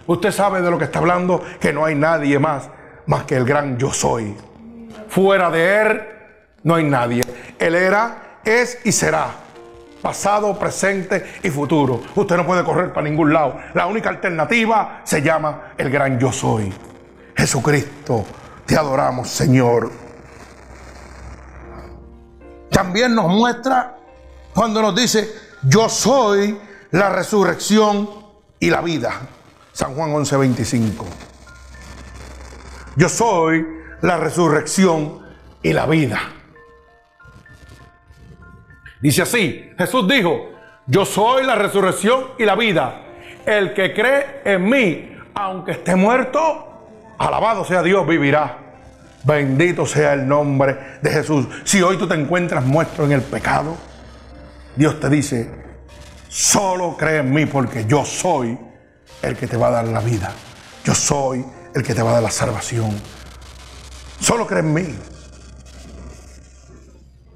[0.07, 2.69] Usted sabe de lo que está hablando, que no hay nadie más
[3.05, 4.35] más que el gran yo soy.
[5.09, 6.01] Fuera de Él
[6.63, 7.21] no hay nadie.
[7.59, 9.27] Él era, es y será.
[10.01, 12.01] Pasado, presente y futuro.
[12.15, 13.59] Usted no puede correr para ningún lado.
[13.73, 16.73] La única alternativa se llama el gran yo soy.
[17.35, 18.25] Jesucristo,
[18.65, 19.91] te adoramos, Señor.
[22.69, 23.97] También nos muestra
[24.53, 25.29] cuando nos dice,
[25.63, 26.57] yo soy
[26.91, 28.09] la resurrección
[28.59, 29.13] y la vida.
[29.73, 31.05] San Juan 11:25.
[32.95, 33.65] Yo soy
[34.01, 35.25] la resurrección
[35.61, 36.19] y la vida.
[39.01, 40.51] Dice así, Jesús dijo,
[40.85, 43.01] yo soy la resurrección y la vida.
[43.45, 46.70] El que cree en mí, aunque esté muerto,
[47.25, 48.57] alabado sea Dios, vivirá.
[49.23, 51.47] Bendito sea el nombre de Jesús.
[51.63, 53.77] Si hoy tú te encuentras muerto en el pecado,
[54.75, 55.49] Dios te dice,
[56.27, 58.57] solo cree en mí porque yo soy
[59.21, 60.31] el que te va a dar la vida.
[60.83, 61.45] Yo soy
[61.75, 62.91] el que te va a dar la salvación.
[64.19, 64.95] Solo cree en mí.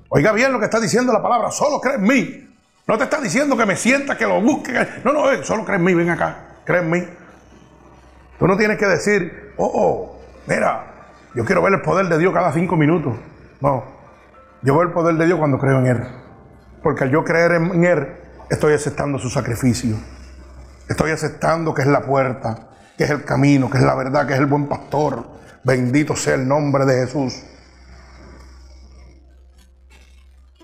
[0.09, 2.49] Oiga bien lo que está diciendo la palabra, solo cree en mí.
[2.87, 4.73] No te está diciendo que me sienta, que lo busque.
[5.03, 7.03] No, no, eh, solo cree en mí, ven acá, cree en mí.
[8.39, 10.85] Tú no tienes que decir, oh, mira,
[11.33, 13.15] yo quiero ver el poder de Dios cada cinco minutos.
[13.61, 13.83] No,
[14.61, 16.03] yo veo el poder de Dios cuando creo en Él.
[16.81, 18.07] Porque al yo creer en Él,
[18.49, 19.95] estoy aceptando su sacrificio.
[20.87, 24.33] Estoy aceptando que es la puerta, que es el camino, que es la verdad, que
[24.33, 25.25] es el buen pastor.
[25.63, 27.43] Bendito sea el nombre de Jesús.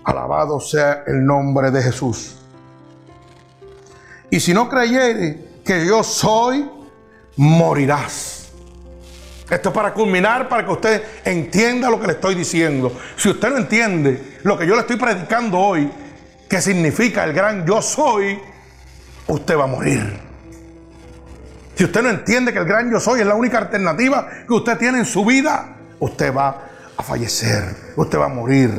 [0.04, 2.38] Alabado sea el nombre de Jesús.
[4.30, 6.70] Y si no creyere que yo soy,
[7.36, 8.41] morirás.
[9.50, 12.92] Esto es para culminar, para que usted entienda lo que le estoy diciendo.
[13.16, 15.90] Si usted no entiende lo que yo le estoy predicando hoy,
[16.48, 18.38] que significa el gran yo soy,
[19.26, 20.20] usted va a morir.
[21.74, 24.76] Si usted no entiende que el gran yo soy es la única alternativa que usted
[24.78, 27.64] tiene en su vida, usted va a fallecer,
[27.96, 28.70] usted va a morir.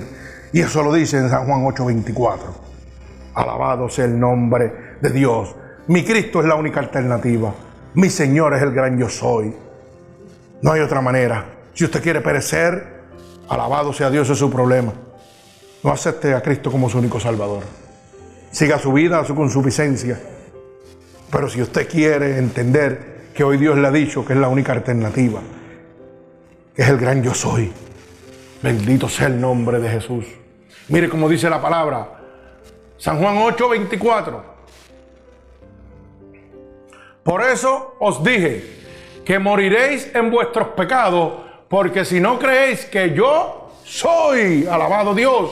[0.54, 2.38] Y eso lo dice en San Juan 8:24.
[3.34, 5.56] Alabado sea el nombre de Dios.
[5.88, 7.54] Mi Cristo es la única alternativa.
[7.96, 9.54] Mi Señor es el gran yo soy.
[10.64, 11.46] No hay otra manera.
[11.74, 13.02] Si usted quiere perecer,
[13.50, 14.94] alabado sea Dios, es su problema.
[15.84, 17.64] No acepte a Cristo como su único Salvador.
[18.50, 20.18] Siga su vida, su consuficiencia.
[21.30, 24.72] Pero si usted quiere entender que hoy Dios le ha dicho que es la única
[24.72, 25.42] alternativa,
[26.74, 27.70] que es el gran yo soy,
[28.62, 30.26] bendito sea el nombre de Jesús.
[30.88, 32.08] Mire cómo dice la palabra.
[32.98, 34.44] San Juan 8, 24.
[37.22, 38.83] Por eso os dije
[39.26, 41.34] que moriréis en vuestros pecados,
[41.68, 45.52] porque si no creéis que yo soy, alabado Dios,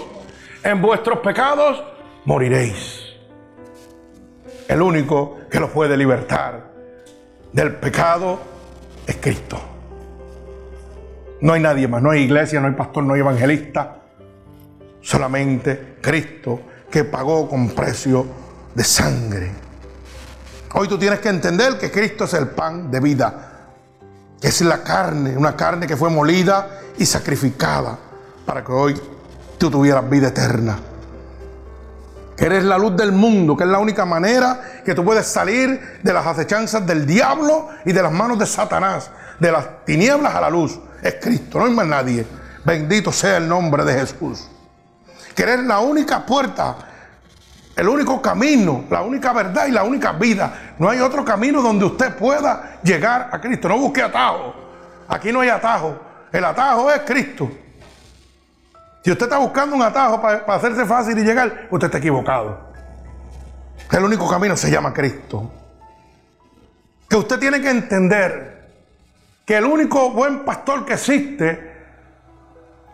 [0.63, 1.83] en vuestros pecados
[2.25, 3.01] moriréis.
[4.67, 6.71] El único que los puede libertar
[7.51, 8.39] del pecado
[9.05, 9.59] es Cristo.
[11.41, 13.97] No hay nadie más, no hay iglesia, no hay pastor, no hay evangelista.
[15.01, 18.25] Solamente Cristo que pagó con precio
[18.75, 19.51] de sangre.
[20.73, 23.50] Hoy tú tienes que entender que Cristo es el pan de vida,
[24.41, 27.97] que es la carne, una carne que fue molida y sacrificada
[28.45, 28.99] para que hoy
[29.59, 30.79] tú tuvieras vida eterna.
[32.37, 36.11] Eres la luz del mundo, que es la única manera que tú puedes salir de
[36.11, 40.49] las acechanzas del diablo y de las manos de Satanás, de las tinieblas a la
[40.49, 40.79] luz.
[41.03, 42.25] Es Cristo, no hay más nadie.
[42.65, 44.47] Bendito sea el nombre de Jesús.
[45.35, 46.77] Que eres la única puerta
[47.81, 50.75] el único camino, la única verdad y la única vida.
[50.77, 53.67] No hay otro camino donde usted pueda llegar a Cristo.
[53.67, 54.53] No busque atajo.
[55.07, 55.99] Aquí no hay atajo.
[56.31, 57.49] El atajo es Cristo.
[59.03, 62.71] Si usted está buscando un atajo para, hacerse fácil y llegar, usted está equivocado.
[63.91, 65.51] El único camino se llama Cristo.
[67.09, 68.69] Que usted tiene que entender
[69.43, 71.71] que el único buen pastor que existe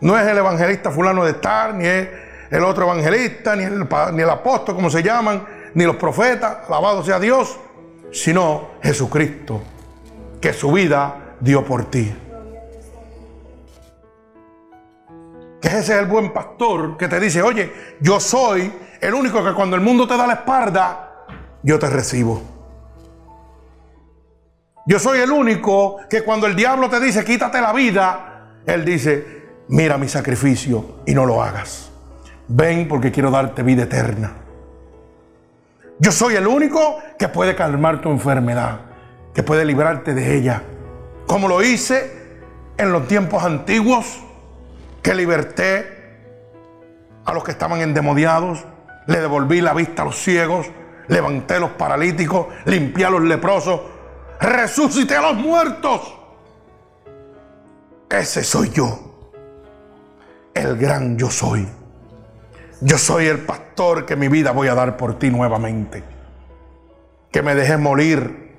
[0.00, 2.08] no es el evangelista fulano de estar, ni es
[2.50, 7.58] el otro evangelista, ni el, apóstol, como se llaman, ni los profetas, alabado sea Dios,
[8.10, 9.62] sino Jesucristo,
[10.40, 12.14] que su vida dio por ti.
[15.60, 19.52] Que ese es el buen pastor que te dice, oye, yo soy el único que
[19.52, 21.26] cuando el mundo te da la espalda,
[21.62, 22.42] yo te recibo.
[24.86, 29.42] Yo soy el único que cuando el diablo te dice, quítate la vida, él dice,
[29.68, 31.87] mira mi sacrificio y no lo hagas.
[32.48, 34.32] Ven porque quiero darte vida eterna.
[35.98, 38.80] Yo soy el único que puede calmar tu enfermedad,
[39.34, 40.62] que puede librarte de ella.
[41.26, 42.40] Como lo hice
[42.78, 44.20] en los tiempos antiguos,
[45.02, 45.98] que liberté
[47.24, 48.64] a los que estaban endemoniados,
[49.06, 50.68] le devolví la vista a los ciegos,
[51.08, 53.80] levanté a los paralíticos, limpié a los leprosos,
[54.40, 56.14] resucité a los muertos.
[58.08, 59.32] Ese soy yo,
[60.54, 61.77] el gran yo soy.
[62.80, 66.04] Yo soy el pastor que mi vida voy a dar por ti nuevamente.
[67.30, 68.56] Que me dejes morir,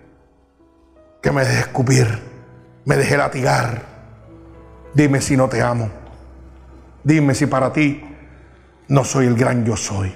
[1.21, 2.07] que me dejes escupir,
[2.85, 3.81] me dejes latigar.
[4.93, 5.89] Dime si no te amo.
[7.03, 8.03] Dime si para ti
[8.89, 10.13] no soy el gran yo soy.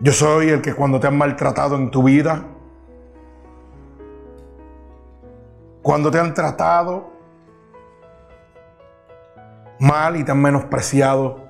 [0.00, 2.42] Yo soy el que cuando te han maltratado en tu vida,
[5.82, 7.19] cuando te han tratado
[9.80, 11.48] mal y tan menospreciado,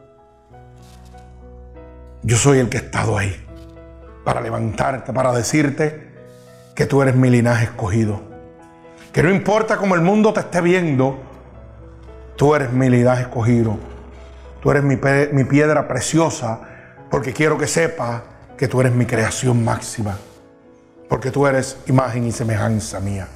[2.22, 3.36] yo soy el que he estado ahí
[4.24, 6.08] para levantarte, para decirte
[6.74, 8.22] que tú eres mi linaje escogido.
[9.12, 11.18] Que no importa cómo el mundo te esté viendo,
[12.36, 13.76] tú eres mi linaje escogido.
[14.62, 14.98] Tú eres mi,
[15.32, 16.60] mi piedra preciosa
[17.10, 18.22] porque quiero que sepa
[18.56, 20.16] que tú eres mi creación máxima.
[21.08, 23.26] Porque tú eres imagen y semejanza mía.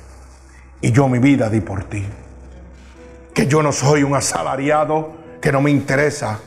[0.81, 2.07] Y yo mi vida di por ti
[3.35, 6.39] que yo no soy un asalariado, que no me interesa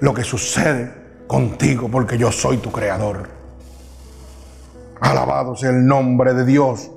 [0.00, 0.94] lo que sucede
[1.26, 3.28] contigo, porque yo soy tu creador.
[5.00, 6.90] Alabado sea el nombre de Dios,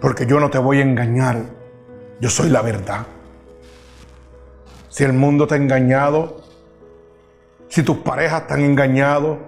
[0.00, 1.42] porque yo no te voy a engañar,
[2.18, 3.06] yo soy la verdad.
[4.88, 6.40] Si el mundo te ha engañado,
[7.68, 9.38] si tus parejas te han engañado,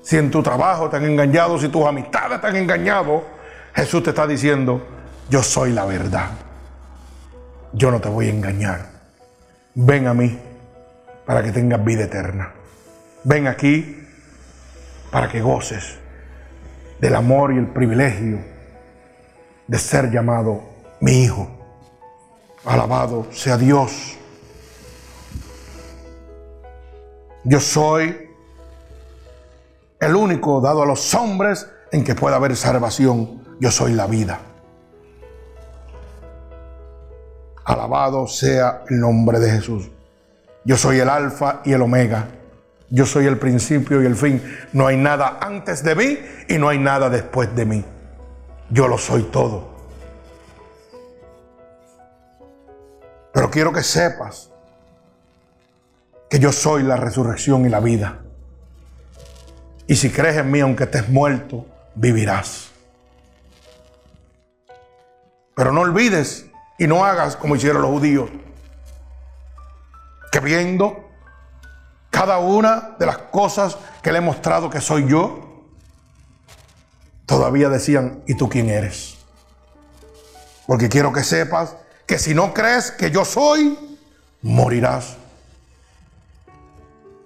[0.00, 3.24] si en tu trabajo te han engañado, si tus amistades te han engañado,
[3.74, 4.80] Jesús te está diciendo,
[5.28, 6.30] yo soy la verdad
[7.72, 8.90] yo no te voy a engañar.
[9.74, 10.38] Ven a mí
[11.26, 12.52] para que tengas vida eterna.
[13.24, 14.06] Ven aquí
[15.10, 15.98] para que goces
[17.00, 18.38] del amor y el privilegio
[19.66, 20.62] de ser llamado
[21.00, 21.48] mi hijo.
[22.64, 24.16] Alabado sea Dios.
[27.44, 28.28] Yo soy
[30.00, 33.44] el único dado a los hombres en que pueda haber salvación.
[33.60, 34.40] Yo soy la vida.
[37.68, 39.90] Alabado sea el nombre de Jesús.
[40.64, 42.26] Yo soy el alfa y el omega.
[42.88, 44.42] Yo soy el principio y el fin.
[44.72, 47.84] No hay nada antes de mí y no hay nada después de mí.
[48.70, 49.68] Yo lo soy todo.
[53.34, 54.50] Pero quiero que sepas
[56.30, 58.20] que yo soy la resurrección y la vida.
[59.86, 62.70] Y si crees en mí, aunque estés muerto, vivirás.
[65.54, 66.48] Pero no olvides
[66.78, 68.30] y no hagas como hicieron los judíos,
[70.30, 71.08] que viendo
[72.10, 75.66] cada una de las cosas que le he mostrado que soy yo,
[77.26, 79.18] todavía decían, ¿y tú quién eres?
[80.66, 81.76] Porque quiero que sepas
[82.06, 83.78] que si no crees que yo soy,
[84.42, 85.16] morirás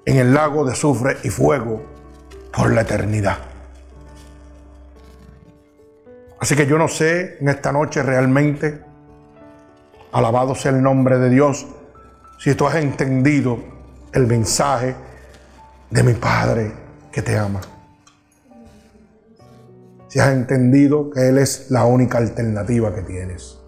[0.05, 1.83] en el lago de sufre y fuego
[2.53, 3.39] por la eternidad.
[6.41, 8.83] Así que yo no sé en esta noche realmente,
[10.13, 11.67] alabado sea el nombre de Dios,
[12.39, 13.59] si tú has entendido
[14.13, 14.95] el mensaje
[15.91, 16.73] de mi Padre
[17.11, 17.61] que te ama.
[20.09, 23.59] Si has entendido que Él es la única alternativa que tienes.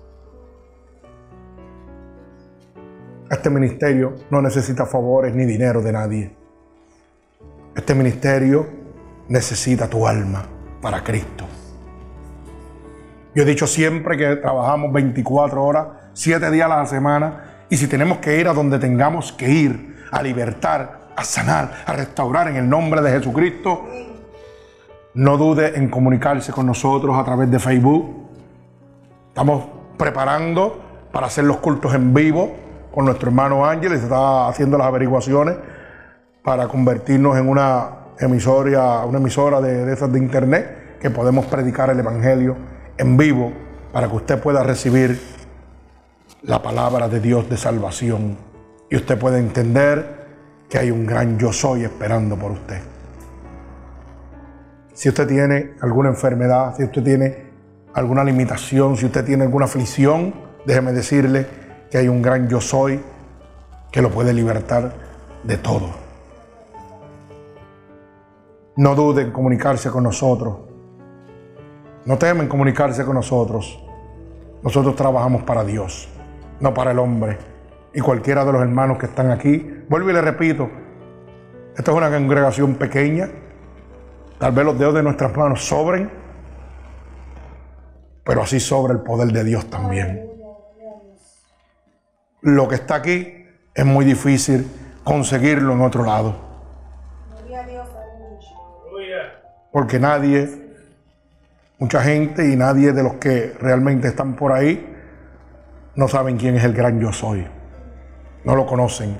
[3.30, 6.36] Este ministerio no necesita favores ni dinero de nadie.
[7.74, 8.66] Este ministerio
[9.28, 10.46] necesita tu alma
[10.82, 11.46] para Cristo.
[13.34, 17.86] Yo he dicho siempre que trabajamos 24 horas, 7 días a la semana, y si
[17.86, 22.56] tenemos que ir a donde tengamos que ir, a libertar, a sanar, a restaurar en
[22.56, 23.84] el nombre de Jesucristo,
[25.14, 28.30] no dude en comunicarse con nosotros a través de Facebook.
[29.28, 29.64] Estamos
[29.96, 30.80] preparando
[31.12, 35.56] para hacer los cultos en vivo con nuestro hermano Ángel está haciendo las averiguaciones
[36.44, 37.88] para convertirnos en una
[38.20, 42.56] emisora, una emisora de, de esas de internet que podemos predicar el Evangelio
[42.96, 43.52] en vivo
[43.92, 45.20] para que usted pueda recibir
[46.44, 48.36] la palabra de Dios de salvación
[48.90, 50.24] y usted pueda entender
[50.68, 52.80] que hay un gran yo soy esperando por usted.
[54.92, 57.44] Si usted tiene alguna enfermedad, si usted tiene
[57.94, 60.34] alguna limitación, si usted tiene alguna aflicción,
[60.66, 61.46] déjeme decirle
[61.90, 63.00] que hay un gran yo soy
[63.90, 64.92] que lo puede libertar
[65.44, 65.90] de todo.
[68.76, 70.56] No duden en comunicarse con nosotros.
[72.04, 73.80] No temen comunicarse con nosotros.
[74.62, 76.08] Nosotros trabajamos para Dios,
[76.64, 77.38] no para el hombre.
[77.92, 80.68] Y cualquiera de los hermanos que están aquí, vuelvo y le repito,
[81.76, 83.28] esta es una congregación pequeña.
[84.38, 86.10] Tal vez los dedos de nuestras manos sobren,
[88.24, 90.34] pero así sobra el poder de Dios también
[92.44, 94.70] lo que está aquí es muy difícil
[95.02, 96.36] conseguirlo en otro lado.
[99.72, 100.48] Porque nadie,
[101.78, 104.93] mucha gente y nadie de los que realmente están por ahí
[105.96, 107.46] no saben quién es el gran yo soy.
[108.44, 109.16] No lo conocen.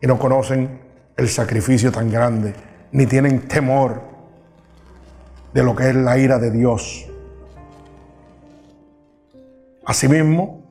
[0.00, 0.80] Y no conocen
[1.16, 2.54] el sacrificio tan grande,
[2.92, 4.02] ni tienen temor
[5.54, 7.06] de lo que es la ira de Dios.
[9.86, 10.62] Asimismo,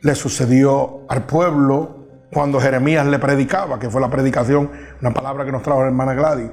[0.00, 2.02] le sucedió al pueblo
[2.32, 4.70] cuando Jeremías le predicaba, que fue la predicación,
[5.00, 6.50] una palabra que nos trajo la hermana Gladys.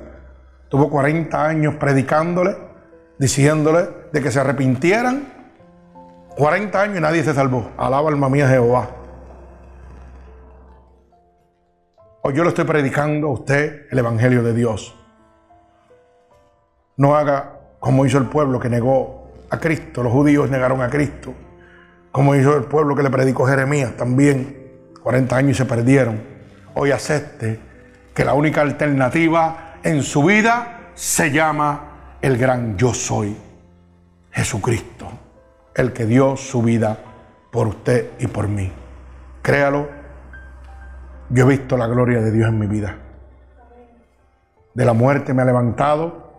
[0.68, 2.58] Tuvo 40 años predicándole,
[3.18, 5.39] diciéndole de que se arrepintieran.
[6.40, 7.70] 40 años y nadie se salvó.
[7.78, 8.90] Alaba alma mía Jehová.
[12.22, 14.96] Hoy yo le estoy predicando a usted el Evangelio de Dios.
[16.96, 20.02] No haga como hizo el pueblo que negó a Cristo.
[20.02, 21.34] Los judíos negaron a Cristo
[22.12, 26.22] como hizo el pueblo que le predicó Jeremías también, 40 años y se perdieron.
[26.74, 27.60] Hoy acepte
[28.14, 33.36] que la única alternativa en su vida se llama el gran yo soy,
[34.32, 35.08] Jesucristo,
[35.76, 36.98] el que dio su vida
[37.52, 38.72] por usted y por mí.
[39.42, 39.90] Créalo,
[41.30, 42.98] yo he visto la gloria de Dios en mi vida.
[44.74, 46.30] De la muerte me ha levantado.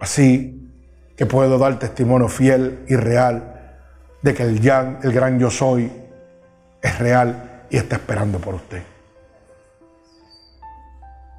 [0.00, 0.70] Así
[1.16, 3.78] que puedo dar testimonio fiel y real
[4.22, 4.66] de que el,
[5.02, 5.90] el gran yo soy
[6.82, 8.82] es real y está esperando por usted.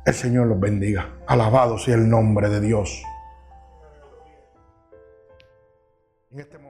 [0.05, 1.09] El Señor los bendiga.
[1.27, 3.03] Alabado sea el nombre de Dios.
[6.35, 6.64] En este.